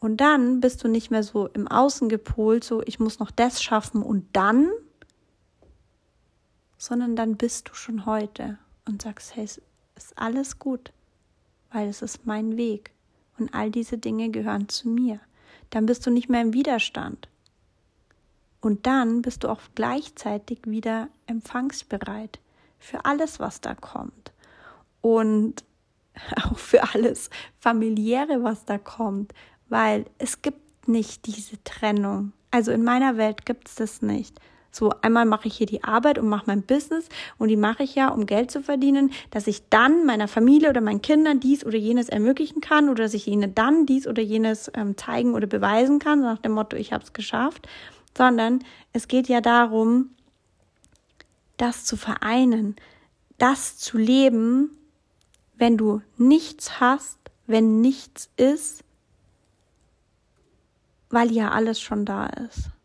Und 0.00 0.18
dann 0.18 0.60
bist 0.60 0.84
du 0.84 0.88
nicht 0.88 1.10
mehr 1.10 1.22
so 1.22 1.46
im 1.46 1.66
Außen 1.66 2.10
gepolt, 2.10 2.62
so 2.62 2.82
ich 2.84 3.00
muss 3.00 3.18
noch 3.20 3.30
das 3.30 3.62
schaffen 3.62 4.02
und 4.02 4.26
dann, 4.34 4.70
sondern 6.76 7.16
dann 7.16 7.36
bist 7.36 7.70
du 7.70 7.74
schon 7.74 8.04
heute 8.04 8.58
und 8.84 9.00
sagst, 9.00 9.34
hey, 9.34 9.44
es 9.44 9.62
ist 9.96 10.18
alles 10.18 10.58
gut, 10.58 10.92
weil 11.72 11.88
es 11.88 12.02
ist 12.02 12.26
mein 12.26 12.58
Weg 12.58 12.92
und 13.38 13.54
all 13.54 13.70
diese 13.70 13.98
Dinge 13.98 14.30
gehören 14.30 14.68
zu 14.68 14.88
mir. 14.88 15.20
Dann 15.70 15.86
bist 15.86 16.06
du 16.06 16.10
nicht 16.10 16.28
mehr 16.28 16.42
im 16.42 16.52
Widerstand. 16.52 17.28
Und 18.60 18.86
dann 18.86 19.22
bist 19.22 19.44
du 19.44 19.48
auch 19.48 19.60
gleichzeitig 19.74 20.60
wieder 20.64 21.08
empfangsbereit 21.26 22.40
für 22.78 23.04
alles, 23.04 23.38
was 23.38 23.60
da 23.60 23.74
kommt. 23.74 24.32
Und 25.00 25.64
auch 26.44 26.58
für 26.58 26.94
alles 26.94 27.30
familiäre, 27.58 28.42
was 28.42 28.64
da 28.64 28.78
kommt, 28.78 29.32
weil 29.68 30.06
es 30.18 30.42
gibt 30.42 30.88
nicht 30.88 31.26
diese 31.26 31.62
Trennung. 31.64 32.32
Also 32.50 32.72
in 32.72 32.84
meiner 32.84 33.16
Welt 33.16 33.44
gibt 33.44 33.68
es 33.68 33.74
das 33.74 34.02
nicht, 34.02 34.40
So, 34.76 34.92
einmal 35.00 35.24
mache 35.24 35.48
ich 35.48 35.56
hier 35.56 35.66
die 35.66 35.84
Arbeit 35.84 36.18
und 36.18 36.28
mache 36.28 36.44
mein 36.48 36.60
Business 36.60 37.08
und 37.38 37.48
die 37.48 37.56
mache 37.56 37.82
ich 37.82 37.94
ja, 37.94 38.08
um 38.08 38.26
Geld 38.26 38.50
zu 38.50 38.62
verdienen, 38.62 39.10
dass 39.30 39.46
ich 39.46 39.70
dann 39.70 40.04
meiner 40.04 40.28
Familie 40.28 40.68
oder 40.68 40.82
meinen 40.82 41.00
Kindern 41.00 41.40
dies 41.40 41.64
oder 41.64 41.78
jenes 41.78 42.10
ermöglichen 42.10 42.60
kann 42.60 42.90
oder 42.90 43.04
dass 43.04 43.14
ich 43.14 43.26
ihnen 43.26 43.54
dann 43.54 43.86
dies 43.86 44.06
oder 44.06 44.22
jenes 44.22 44.70
ähm, 44.74 44.94
zeigen 44.98 45.32
oder 45.32 45.46
beweisen 45.46 45.98
kann, 45.98 46.20
nach 46.20 46.36
dem 46.40 46.52
Motto, 46.52 46.76
ich 46.76 46.92
habe 46.92 47.02
es 47.02 47.14
geschafft, 47.14 47.66
sondern 48.14 48.62
es 48.92 49.08
geht 49.08 49.28
ja 49.28 49.40
darum, 49.40 50.10
das 51.56 51.86
zu 51.86 51.96
vereinen, 51.96 52.76
das 53.38 53.78
zu 53.78 53.96
leben, 53.96 54.72
wenn 55.56 55.78
du 55.78 56.02
nichts 56.18 56.80
hast, 56.80 57.18
wenn 57.46 57.80
nichts 57.80 58.28
ist, 58.36 58.84
weil 61.08 61.32
ja 61.32 61.52
alles 61.52 61.80
schon 61.80 62.04
da 62.04 62.26
ist. 62.26 62.75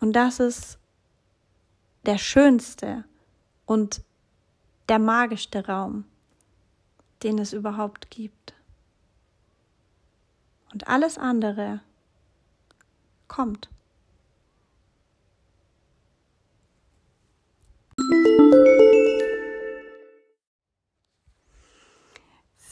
Und 0.00 0.14
das 0.14 0.40
ist 0.40 0.78
der 2.06 2.18
schönste 2.18 3.04
und 3.66 4.02
der 4.88 4.98
magischste 4.98 5.66
Raum, 5.66 6.04
den 7.22 7.38
es 7.38 7.52
überhaupt 7.52 8.10
gibt. 8.10 8.54
Und 10.72 10.88
alles 10.88 11.18
andere 11.18 11.80
kommt. 13.28 13.68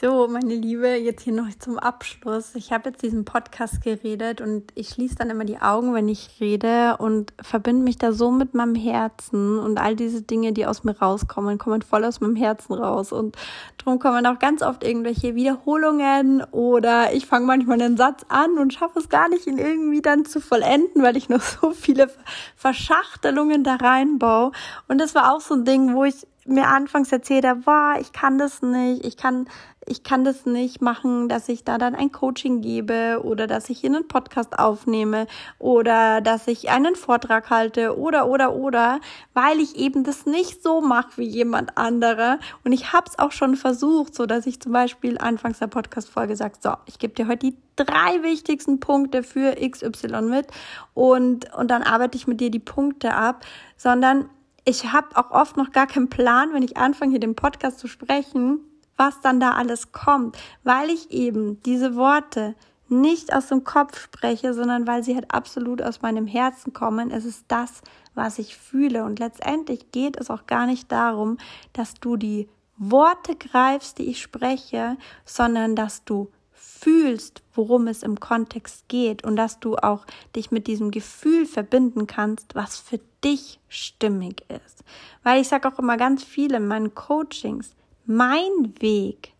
So, 0.00 0.28
meine 0.28 0.54
Liebe, 0.54 0.90
jetzt 0.90 1.24
hier 1.24 1.32
noch 1.32 1.48
zum 1.58 1.76
Abschluss. 1.76 2.54
Ich 2.54 2.70
habe 2.70 2.90
jetzt 2.90 3.02
diesen 3.02 3.24
Podcast 3.24 3.82
geredet 3.82 4.40
und 4.40 4.70
ich 4.76 4.90
schließe 4.90 5.16
dann 5.16 5.28
immer 5.28 5.44
die 5.44 5.58
Augen, 5.60 5.92
wenn 5.92 6.08
ich 6.08 6.36
rede 6.38 6.98
und 6.98 7.32
verbinde 7.42 7.82
mich 7.82 7.98
da 7.98 8.12
so 8.12 8.30
mit 8.30 8.54
meinem 8.54 8.76
Herzen 8.76 9.58
und 9.58 9.76
all 9.76 9.96
diese 9.96 10.22
Dinge, 10.22 10.52
die 10.52 10.66
aus 10.66 10.84
mir 10.84 10.96
rauskommen, 10.96 11.58
kommen 11.58 11.82
voll 11.82 12.04
aus 12.04 12.20
meinem 12.20 12.36
Herzen 12.36 12.74
raus 12.74 13.10
und 13.10 13.36
darum 13.76 13.98
kommen 13.98 14.24
auch 14.26 14.38
ganz 14.38 14.62
oft 14.62 14.84
irgendwelche 14.84 15.34
Wiederholungen 15.34 16.44
oder 16.52 17.12
ich 17.12 17.26
fange 17.26 17.46
manchmal 17.46 17.82
einen 17.82 17.96
Satz 17.96 18.24
an 18.28 18.56
und 18.56 18.72
schaffe 18.72 19.00
es 19.00 19.08
gar 19.08 19.28
nicht, 19.28 19.48
ihn 19.48 19.58
irgendwie 19.58 20.00
dann 20.00 20.24
zu 20.24 20.40
vollenden, 20.40 21.02
weil 21.02 21.16
ich 21.16 21.28
noch 21.28 21.42
so 21.60 21.72
viele 21.72 22.08
Verschachtelungen 22.54 23.64
da 23.64 23.74
reinbaue 23.74 24.52
und 24.86 24.98
das 24.98 25.16
war 25.16 25.34
auch 25.34 25.40
so 25.40 25.54
ein 25.54 25.64
Ding, 25.64 25.96
wo 25.96 26.04
ich 26.04 26.24
mir 26.48 26.68
anfangs 26.68 27.12
erzählt 27.12 27.46
habe, 27.46 27.60
boah, 27.60 27.94
ich 28.00 28.12
kann 28.12 28.38
das 28.38 28.62
nicht, 28.62 29.04
ich 29.04 29.16
kann 29.16 29.46
ich 29.88 30.02
kann 30.02 30.24
das 30.24 30.44
nicht 30.46 30.82
machen, 30.82 31.28
dass 31.28 31.48
ich 31.48 31.64
da 31.64 31.78
dann 31.78 31.94
ein 31.94 32.12
Coaching 32.12 32.60
gebe 32.60 33.20
oder 33.22 33.46
dass 33.46 33.70
ich 33.70 33.84
einen 33.84 34.06
Podcast 34.06 34.58
aufnehme 34.58 35.26
oder 35.58 36.20
dass 36.20 36.46
ich 36.46 36.68
einen 36.70 36.94
Vortrag 36.94 37.50
halte 37.50 37.98
oder 37.98 38.28
oder 38.28 38.54
oder, 38.54 39.00
weil 39.34 39.58
ich 39.58 39.76
eben 39.76 40.04
das 40.04 40.26
nicht 40.26 40.62
so 40.62 40.80
mache 40.80 41.16
wie 41.16 41.26
jemand 41.26 41.76
anderer. 41.78 42.38
Und 42.64 42.72
ich 42.72 42.92
habe 42.92 43.06
es 43.08 43.18
auch 43.18 43.32
schon 43.32 43.56
versucht, 43.56 44.14
so 44.14 44.26
dass 44.26 44.46
ich 44.46 44.60
zum 44.60 44.72
Beispiel 44.72 45.18
anfangs 45.18 45.58
der 45.58 45.68
Podcast-Folge 45.68 46.36
sage, 46.36 46.54
so, 46.60 46.74
ich 46.86 46.98
gebe 46.98 47.14
dir 47.14 47.26
heute 47.26 47.50
die 47.50 47.56
drei 47.76 48.22
wichtigsten 48.22 48.80
Punkte 48.80 49.22
für 49.22 49.54
XY 49.54 50.22
mit 50.22 50.48
und, 50.94 51.54
und 51.54 51.70
dann 51.70 51.82
arbeite 51.82 52.16
ich 52.16 52.26
mit 52.26 52.40
dir 52.40 52.50
die 52.50 52.58
Punkte 52.58 53.14
ab, 53.14 53.44
sondern 53.76 54.28
ich 54.68 54.92
habe 54.92 55.16
auch 55.16 55.30
oft 55.30 55.56
noch 55.56 55.72
gar 55.72 55.86
keinen 55.86 56.10
Plan, 56.10 56.52
wenn 56.52 56.62
ich 56.62 56.76
anfange, 56.76 57.12
hier 57.12 57.20
den 57.20 57.34
Podcast 57.34 57.78
zu 57.78 57.88
sprechen, 57.88 58.60
was 58.98 59.20
dann 59.22 59.40
da 59.40 59.52
alles 59.52 59.92
kommt, 59.92 60.36
weil 60.62 60.90
ich 60.90 61.10
eben 61.10 61.62
diese 61.62 61.96
Worte 61.96 62.54
nicht 62.90 63.32
aus 63.32 63.48
dem 63.48 63.64
Kopf 63.64 63.98
spreche, 63.98 64.52
sondern 64.52 64.86
weil 64.86 65.02
sie 65.02 65.14
halt 65.14 65.32
absolut 65.32 65.80
aus 65.80 66.02
meinem 66.02 66.26
Herzen 66.26 66.74
kommen. 66.74 67.10
Es 67.10 67.24
ist 67.24 67.46
das, 67.48 67.80
was 68.14 68.38
ich 68.38 68.56
fühle. 68.56 69.04
Und 69.04 69.18
letztendlich 69.18 69.90
geht 69.90 70.18
es 70.20 70.30
auch 70.30 70.46
gar 70.46 70.66
nicht 70.66 70.92
darum, 70.92 71.38
dass 71.72 71.94
du 71.94 72.16
die 72.16 72.48
Worte 72.76 73.36
greifst, 73.36 73.98
die 73.98 74.10
ich 74.10 74.20
spreche, 74.20 74.98
sondern 75.24 75.76
dass 75.76 76.04
du 76.04 76.30
fühlst, 76.80 77.42
worum 77.54 77.86
es 77.86 78.02
im 78.02 78.20
Kontext 78.20 78.88
geht 78.88 79.24
und 79.24 79.36
dass 79.36 79.60
du 79.60 79.76
auch 79.76 80.06
dich 80.36 80.50
mit 80.50 80.66
diesem 80.66 80.90
Gefühl 80.90 81.46
verbinden 81.46 82.06
kannst, 82.06 82.54
was 82.54 82.76
für 82.76 83.00
dich 83.24 83.60
stimmig 83.68 84.44
ist. 84.48 84.84
Weil 85.22 85.40
ich 85.40 85.48
sage 85.48 85.68
auch 85.68 85.78
immer 85.78 85.96
ganz 85.96 86.24
viel 86.24 86.54
in 86.54 86.66
meinen 86.66 86.94
Coachings, 86.94 87.74
mein 88.06 88.74
Weg 88.80 89.32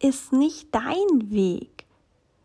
ist 0.00 0.32
nicht 0.32 0.74
dein 0.74 1.30
Weg. 1.30 1.84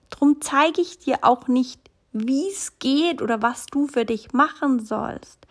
Drum 0.10 0.42
zeige 0.42 0.82
ich 0.82 1.00
dir 1.00 1.20
auch 1.22 1.48
nicht, 1.48 1.80
wie 2.12 2.48
es 2.50 2.78
geht 2.80 3.22
oder 3.22 3.42
was 3.42 3.68
du 3.68 3.88
für 3.88 4.06
dich 4.06 4.34
machen 4.34 4.84
sollst, 4.86 5.48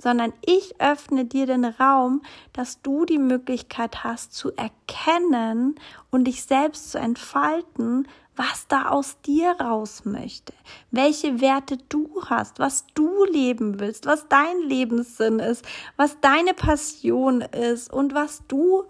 sondern 0.00 0.32
ich 0.44 0.80
öffne 0.80 1.24
dir 1.24 1.46
den 1.46 1.64
Raum, 1.64 2.22
dass 2.52 2.82
du 2.82 3.04
die 3.04 3.18
Möglichkeit 3.18 4.04
hast 4.04 4.34
zu 4.34 4.52
erkennen 4.52 5.76
und 6.10 6.24
dich 6.24 6.44
selbst 6.44 6.92
zu 6.92 6.98
entfalten, 6.98 8.06
was 8.36 8.66
da 8.66 8.88
aus 8.88 9.20
dir 9.22 9.52
raus 9.60 10.04
möchte, 10.04 10.52
welche 10.90 11.40
Werte 11.40 11.78
du 11.88 12.22
hast, 12.28 12.58
was 12.58 12.86
du 12.94 13.24
leben 13.24 13.80
willst, 13.80 14.06
was 14.06 14.28
dein 14.28 14.60
Lebenssinn 14.66 15.38
ist, 15.38 15.64
was 15.96 16.20
deine 16.20 16.54
Passion 16.54 17.40
ist 17.40 17.92
und 17.92 18.14
was 18.14 18.42
du 18.48 18.84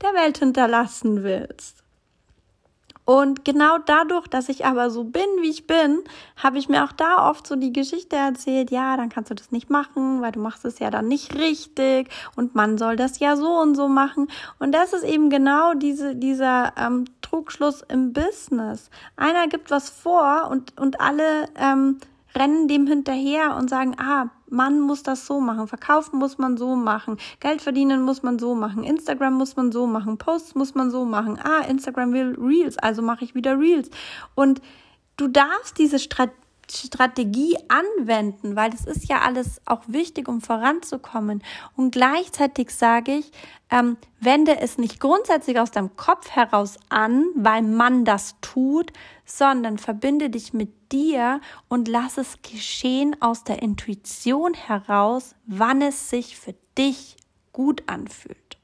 der 0.00 0.14
Welt 0.14 0.38
hinterlassen 0.38 1.22
willst. 1.22 1.82
Und 3.04 3.44
genau 3.44 3.78
dadurch, 3.78 4.28
dass 4.28 4.48
ich 4.48 4.64
aber 4.64 4.88
so 4.88 5.02
bin, 5.02 5.26
wie 5.40 5.50
ich 5.50 5.66
bin, 5.66 6.02
habe 6.36 6.58
ich 6.58 6.68
mir 6.68 6.84
auch 6.84 6.92
da 6.92 7.28
oft 7.28 7.46
so 7.46 7.56
die 7.56 7.72
Geschichte 7.72 8.14
erzählt, 8.14 8.70
ja, 8.70 8.96
dann 8.96 9.08
kannst 9.08 9.30
du 9.30 9.34
das 9.34 9.50
nicht 9.50 9.70
machen, 9.70 10.22
weil 10.22 10.30
du 10.30 10.38
machst 10.38 10.64
es 10.64 10.78
ja 10.78 10.88
dann 10.90 11.08
nicht 11.08 11.34
richtig 11.34 12.08
und 12.36 12.54
man 12.54 12.78
soll 12.78 12.94
das 12.94 13.18
ja 13.18 13.36
so 13.36 13.58
und 13.58 13.74
so 13.74 13.88
machen. 13.88 14.28
Und 14.60 14.72
das 14.72 14.92
ist 14.92 15.02
eben 15.02 15.30
genau 15.30 15.74
diese, 15.74 16.14
dieser 16.14 16.74
ähm, 16.76 17.06
Trugschluss 17.32 17.82
im 17.88 18.12
Business. 18.12 18.90
Einer 19.16 19.48
gibt 19.48 19.70
was 19.70 19.88
vor 19.88 20.48
und, 20.50 20.78
und 20.78 21.00
alle 21.00 21.48
ähm, 21.56 21.98
rennen 22.34 22.68
dem 22.68 22.86
hinterher 22.86 23.56
und 23.56 23.70
sagen, 23.70 23.96
ah, 23.98 24.26
man 24.48 24.80
muss 24.80 25.02
das 25.02 25.26
so 25.26 25.40
machen, 25.40 25.66
verkaufen 25.66 26.18
muss 26.18 26.36
man 26.36 26.58
so 26.58 26.76
machen, 26.76 27.16
Geld 27.40 27.62
verdienen 27.62 28.02
muss 28.02 28.22
man 28.22 28.38
so 28.38 28.54
machen, 28.54 28.84
Instagram 28.84 29.32
muss 29.34 29.56
man 29.56 29.72
so 29.72 29.86
machen, 29.86 30.18
Posts 30.18 30.56
muss 30.56 30.74
man 30.74 30.90
so 30.90 31.06
machen, 31.06 31.38
ah, 31.42 31.64
Instagram 31.66 32.12
will 32.12 32.36
Reels, 32.38 32.76
also 32.76 33.00
mache 33.00 33.24
ich 33.24 33.34
wieder 33.34 33.58
Reels. 33.58 33.88
Und 34.34 34.60
du 35.16 35.26
darfst 35.28 35.78
diese 35.78 35.98
Strategie 35.98 36.36
Strategie 36.70 37.56
anwenden, 37.68 38.56
weil 38.56 38.70
das 38.70 38.84
ist 38.84 39.08
ja 39.08 39.20
alles 39.20 39.60
auch 39.66 39.82
wichtig, 39.86 40.28
um 40.28 40.40
voranzukommen. 40.40 41.42
Und 41.76 41.92
gleichzeitig 41.92 42.70
sage 42.70 43.12
ich, 43.12 43.32
ähm, 43.70 43.96
wende 44.20 44.58
es 44.60 44.78
nicht 44.78 45.00
grundsätzlich 45.00 45.58
aus 45.58 45.70
deinem 45.70 45.96
Kopf 45.96 46.30
heraus 46.30 46.78
an, 46.88 47.26
weil 47.34 47.62
man 47.62 48.04
das 48.04 48.36
tut, 48.40 48.92
sondern 49.24 49.78
verbinde 49.78 50.30
dich 50.30 50.52
mit 50.52 50.92
dir 50.92 51.40
und 51.68 51.88
lass 51.88 52.18
es 52.18 52.42
geschehen 52.42 53.16
aus 53.20 53.44
der 53.44 53.62
Intuition 53.62 54.54
heraus, 54.54 55.34
wann 55.46 55.82
es 55.82 56.10
sich 56.10 56.36
für 56.36 56.54
dich 56.76 57.16
gut 57.52 57.82
anfühlt. 57.86 58.58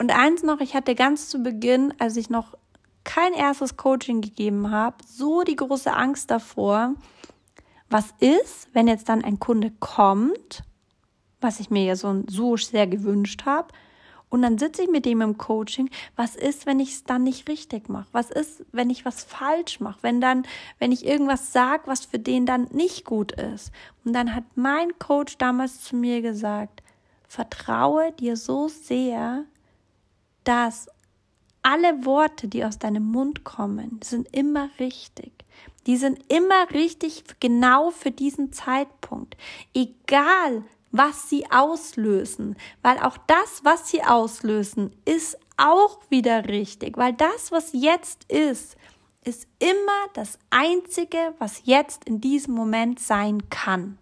Und 0.00 0.12
eins 0.12 0.42
noch, 0.42 0.60
ich 0.60 0.74
hatte 0.74 0.94
ganz 0.94 1.28
zu 1.28 1.42
Beginn, 1.42 1.92
als 1.98 2.16
ich 2.16 2.30
noch 2.30 2.54
kein 3.08 3.32
erstes 3.32 3.78
Coaching 3.78 4.20
gegeben 4.20 4.70
habe, 4.70 4.96
so 5.06 5.42
die 5.42 5.56
große 5.56 5.90
Angst 5.90 6.30
davor, 6.30 6.94
was 7.88 8.12
ist, 8.20 8.68
wenn 8.74 8.86
jetzt 8.86 9.08
dann 9.08 9.24
ein 9.24 9.40
Kunde 9.40 9.72
kommt, 9.80 10.62
was 11.40 11.58
ich 11.58 11.70
mir 11.70 11.84
ja 11.84 11.96
so, 11.96 12.22
so 12.28 12.58
sehr 12.58 12.86
gewünscht 12.86 13.46
habe, 13.46 13.68
und 14.28 14.42
dann 14.42 14.58
sitze 14.58 14.82
ich 14.82 14.90
mit 14.90 15.06
dem 15.06 15.22
im 15.22 15.38
Coaching, 15.38 15.88
was 16.16 16.36
ist, 16.36 16.66
wenn 16.66 16.80
ich 16.80 16.90
es 16.90 17.04
dann 17.04 17.22
nicht 17.22 17.48
richtig 17.48 17.88
mache? 17.88 18.08
Was 18.12 18.30
ist, 18.30 18.62
wenn 18.72 18.90
ich 18.90 19.06
was 19.06 19.24
falsch 19.24 19.80
mache? 19.80 20.00
Wenn 20.02 20.20
dann, 20.20 20.42
wenn 20.78 20.92
ich 20.92 21.06
irgendwas 21.06 21.54
sage, 21.54 21.84
was 21.86 22.04
für 22.04 22.18
den 22.18 22.44
dann 22.44 22.68
nicht 22.70 23.06
gut 23.06 23.32
ist? 23.32 23.72
Und 24.04 24.12
dann 24.12 24.34
hat 24.34 24.44
mein 24.54 24.98
Coach 24.98 25.38
damals 25.38 25.80
zu 25.80 25.96
mir 25.96 26.20
gesagt, 26.20 26.82
vertraue 27.26 28.12
dir 28.12 28.36
so 28.36 28.68
sehr, 28.68 29.44
dass 30.44 30.88
alle 31.62 32.04
Worte, 32.04 32.48
die 32.48 32.64
aus 32.64 32.78
deinem 32.78 33.04
Mund 33.04 33.44
kommen, 33.44 34.00
sind 34.02 34.28
immer 34.34 34.70
richtig. 34.78 35.32
Die 35.86 35.96
sind 35.96 36.20
immer 36.32 36.70
richtig 36.72 37.24
genau 37.40 37.90
für 37.90 38.10
diesen 38.10 38.52
Zeitpunkt. 38.52 39.36
Egal, 39.74 40.64
was 40.90 41.28
sie 41.28 41.50
auslösen, 41.50 42.56
weil 42.82 42.98
auch 42.98 43.16
das, 43.26 43.60
was 43.62 43.88
sie 43.88 44.02
auslösen, 44.02 44.92
ist 45.04 45.38
auch 45.56 45.98
wieder 46.08 46.46
richtig, 46.46 46.96
weil 46.96 47.12
das, 47.12 47.52
was 47.52 47.70
jetzt 47.72 48.30
ist, 48.30 48.76
ist 49.24 49.46
immer 49.58 50.08
das 50.14 50.38
Einzige, 50.50 51.34
was 51.38 51.62
jetzt 51.64 52.04
in 52.04 52.20
diesem 52.20 52.54
Moment 52.54 53.00
sein 53.00 53.50
kann. 53.50 53.98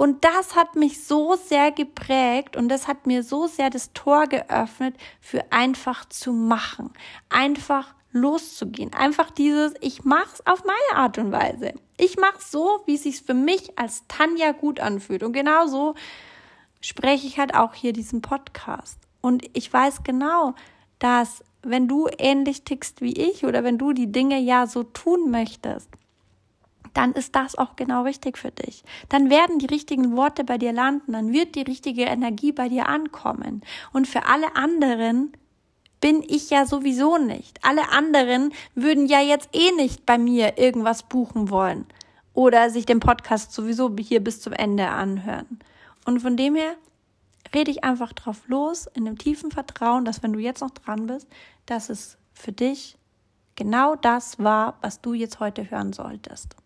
Und 0.00 0.24
das 0.24 0.56
hat 0.56 0.76
mich 0.76 1.04
so 1.04 1.36
sehr 1.36 1.72
geprägt 1.72 2.56
und 2.56 2.70
das 2.70 2.88
hat 2.88 3.06
mir 3.06 3.22
so 3.22 3.46
sehr 3.46 3.68
das 3.68 3.92
Tor 3.92 4.28
geöffnet 4.28 4.96
für 5.20 5.52
einfach 5.52 6.08
zu 6.08 6.32
machen, 6.32 6.90
einfach 7.28 7.94
loszugehen. 8.10 8.94
Einfach 8.94 9.30
dieses, 9.30 9.74
ich 9.82 10.06
mach's 10.06 10.40
auf 10.46 10.64
meine 10.64 10.98
Art 10.98 11.18
und 11.18 11.32
Weise. 11.32 11.74
Ich 11.98 12.16
mach's 12.16 12.50
so, 12.50 12.80
wie 12.86 12.94
es 12.94 13.02
sich 13.02 13.20
für 13.20 13.34
mich 13.34 13.78
als 13.78 14.04
Tanja 14.08 14.52
gut 14.52 14.80
anfühlt. 14.80 15.22
Und 15.22 15.34
genauso 15.34 15.96
spreche 16.80 17.26
ich 17.26 17.38
halt 17.38 17.54
auch 17.54 17.74
hier 17.74 17.92
diesen 17.92 18.22
Podcast. 18.22 18.98
Und 19.20 19.50
ich 19.52 19.70
weiß 19.70 20.02
genau, 20.02 20.54
dass 20.98 21.44
wenn 21.60 21.88
du 21.88 22.08
ähnlich 22.16 22.62
tickst 22.62 23.02
wie 23.02 23.12
ich 23.12 23.44
oder 23.44 23.64
wenn 23.64 23.76
du 23.76 23.92
die 23.92 24.10
Dinge 24.10 24.38
ja 24.38 24.66
so 24.66 24.82
tun 24.82 25.30
möchtest, 25.30 25.90
dann 26.94 27.12
ist 27.12 27.34
das 27.34 27.56
auch 27.56 27.76
genau 27.76 28.02
richtig 28.02 28.38
für 28.38 28.50
dich. 28.50 28.82
Dann 29.08 29.30
werden 29.30 29.58
die 29.58 29.66
richtigen 29.66 30.16
Worte 30.16 30.44
bei 30.44 30.58
dir 30.58 30.72
landen, 30.72 31.12
dann 31.12 31.32
wird 31.32 31.54
die 31.54 31.62
richtige 31.62 32.02
Energie 32.02 32.52
bei 32.52 32.68
dir 32.68 32.88
ankommen. 32.88 33.62
Und 33.92 34.08
für 34.08 34.26
alle 34.26 34.56
anderen 34.56 35.32
bin 36.00 36.22
ich 36.26 36.50
ja 36.50 36.66
sowieso 36.66 37.18
nicht. 37.18 37.58
Alle 37.62 37.90
anderen 37.90 38.52
würden 38.74 39.06
ja 39.06 39.20
jetzt 39.20 39.50
eh 39.52 39.72
nicht 39.72 40.06
bei 40.06 40.18
mir 40.18 40.58
irgendwas 40.58 41.02
buchen 41.02 41.50
wollen 41.50 41.86
oder 42.32 42.70
sich 42.70 42.86
den 42.86 43.00
Podcast 43.00 43.52
sowieso 43.52 43.94
hier 43.98 44.22
bis 44.22 44.40
zum 44.40 44.52
Ende 44.52 44.88
anhören. 44.88 45.58
Und 46.06 46.20
von 46.20 46.36
dem 46.36 46.54
her 46.54 46.74
rede 47.54 47.70
ich 47.70 47.84
einfach 47.84 48.12
drauf 48.12 48.42
los, 48.46 48.86
in 48.94 49.04
dem 49.04 49.18
tiefen 49.18 49.50
Vertrauen, 49.50 50.04
dass 50.04 50.22
wenn 50.22 50.32
du 50.32 50.38
jetzt 50.38 50.60
noch 50.60 50.70
dran 50.70 51.06
bist, 51.06 51.28
dass 51.66 51.90
es 51.90 52.16
für 52.32 52.52
dich 52.52 52.96
genau 53.56 53.96
das 53.96 54.38
war, 54.38 54.78
was 54.80 55.00
du 55.00 55.12
jetzt 55.12 55.40
heute 55.40 55.70
hören 55.70 55.92
solltest. 55.92 56.56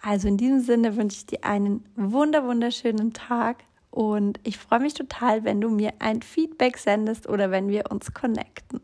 Also 0.00 0.28
in 0.28 0.36
diesem 0.36 0.60
Sinne 0.60 0.96
wünsche 0.96 1.16
ich 1.16 1.26
dir 1.26 1.44
einen 1.44 1.84
wunder 1.96 2.46
wunderschönen 2.46 3.12
Tag 3.12 3.64
und 3.90 4.38
ich 4.44 4.58
freue 4.58 4.80
mich 4.80 4.94
total, 4.94 5.44
wenn 5.44 5.60
du 5.60 5.70
mir 5.70 5.94
ein 5.98 6.22
Feedback 6.22 6.78
sendest 6.78 7.28
oder 7.28 7.50
wenn 7.50 7.68
wir 7.68 7.90
uns 7.90 8.14
connecten. 8.14 8.80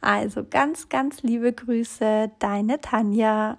Also 0.00 0.44
ganz, 0.44 0.88
ganz 0.88 1.22
liebe 1.22 1.52
Grüße, 1.52 2.30
deine 2.38 2.80
Tanja. 2.80 3.58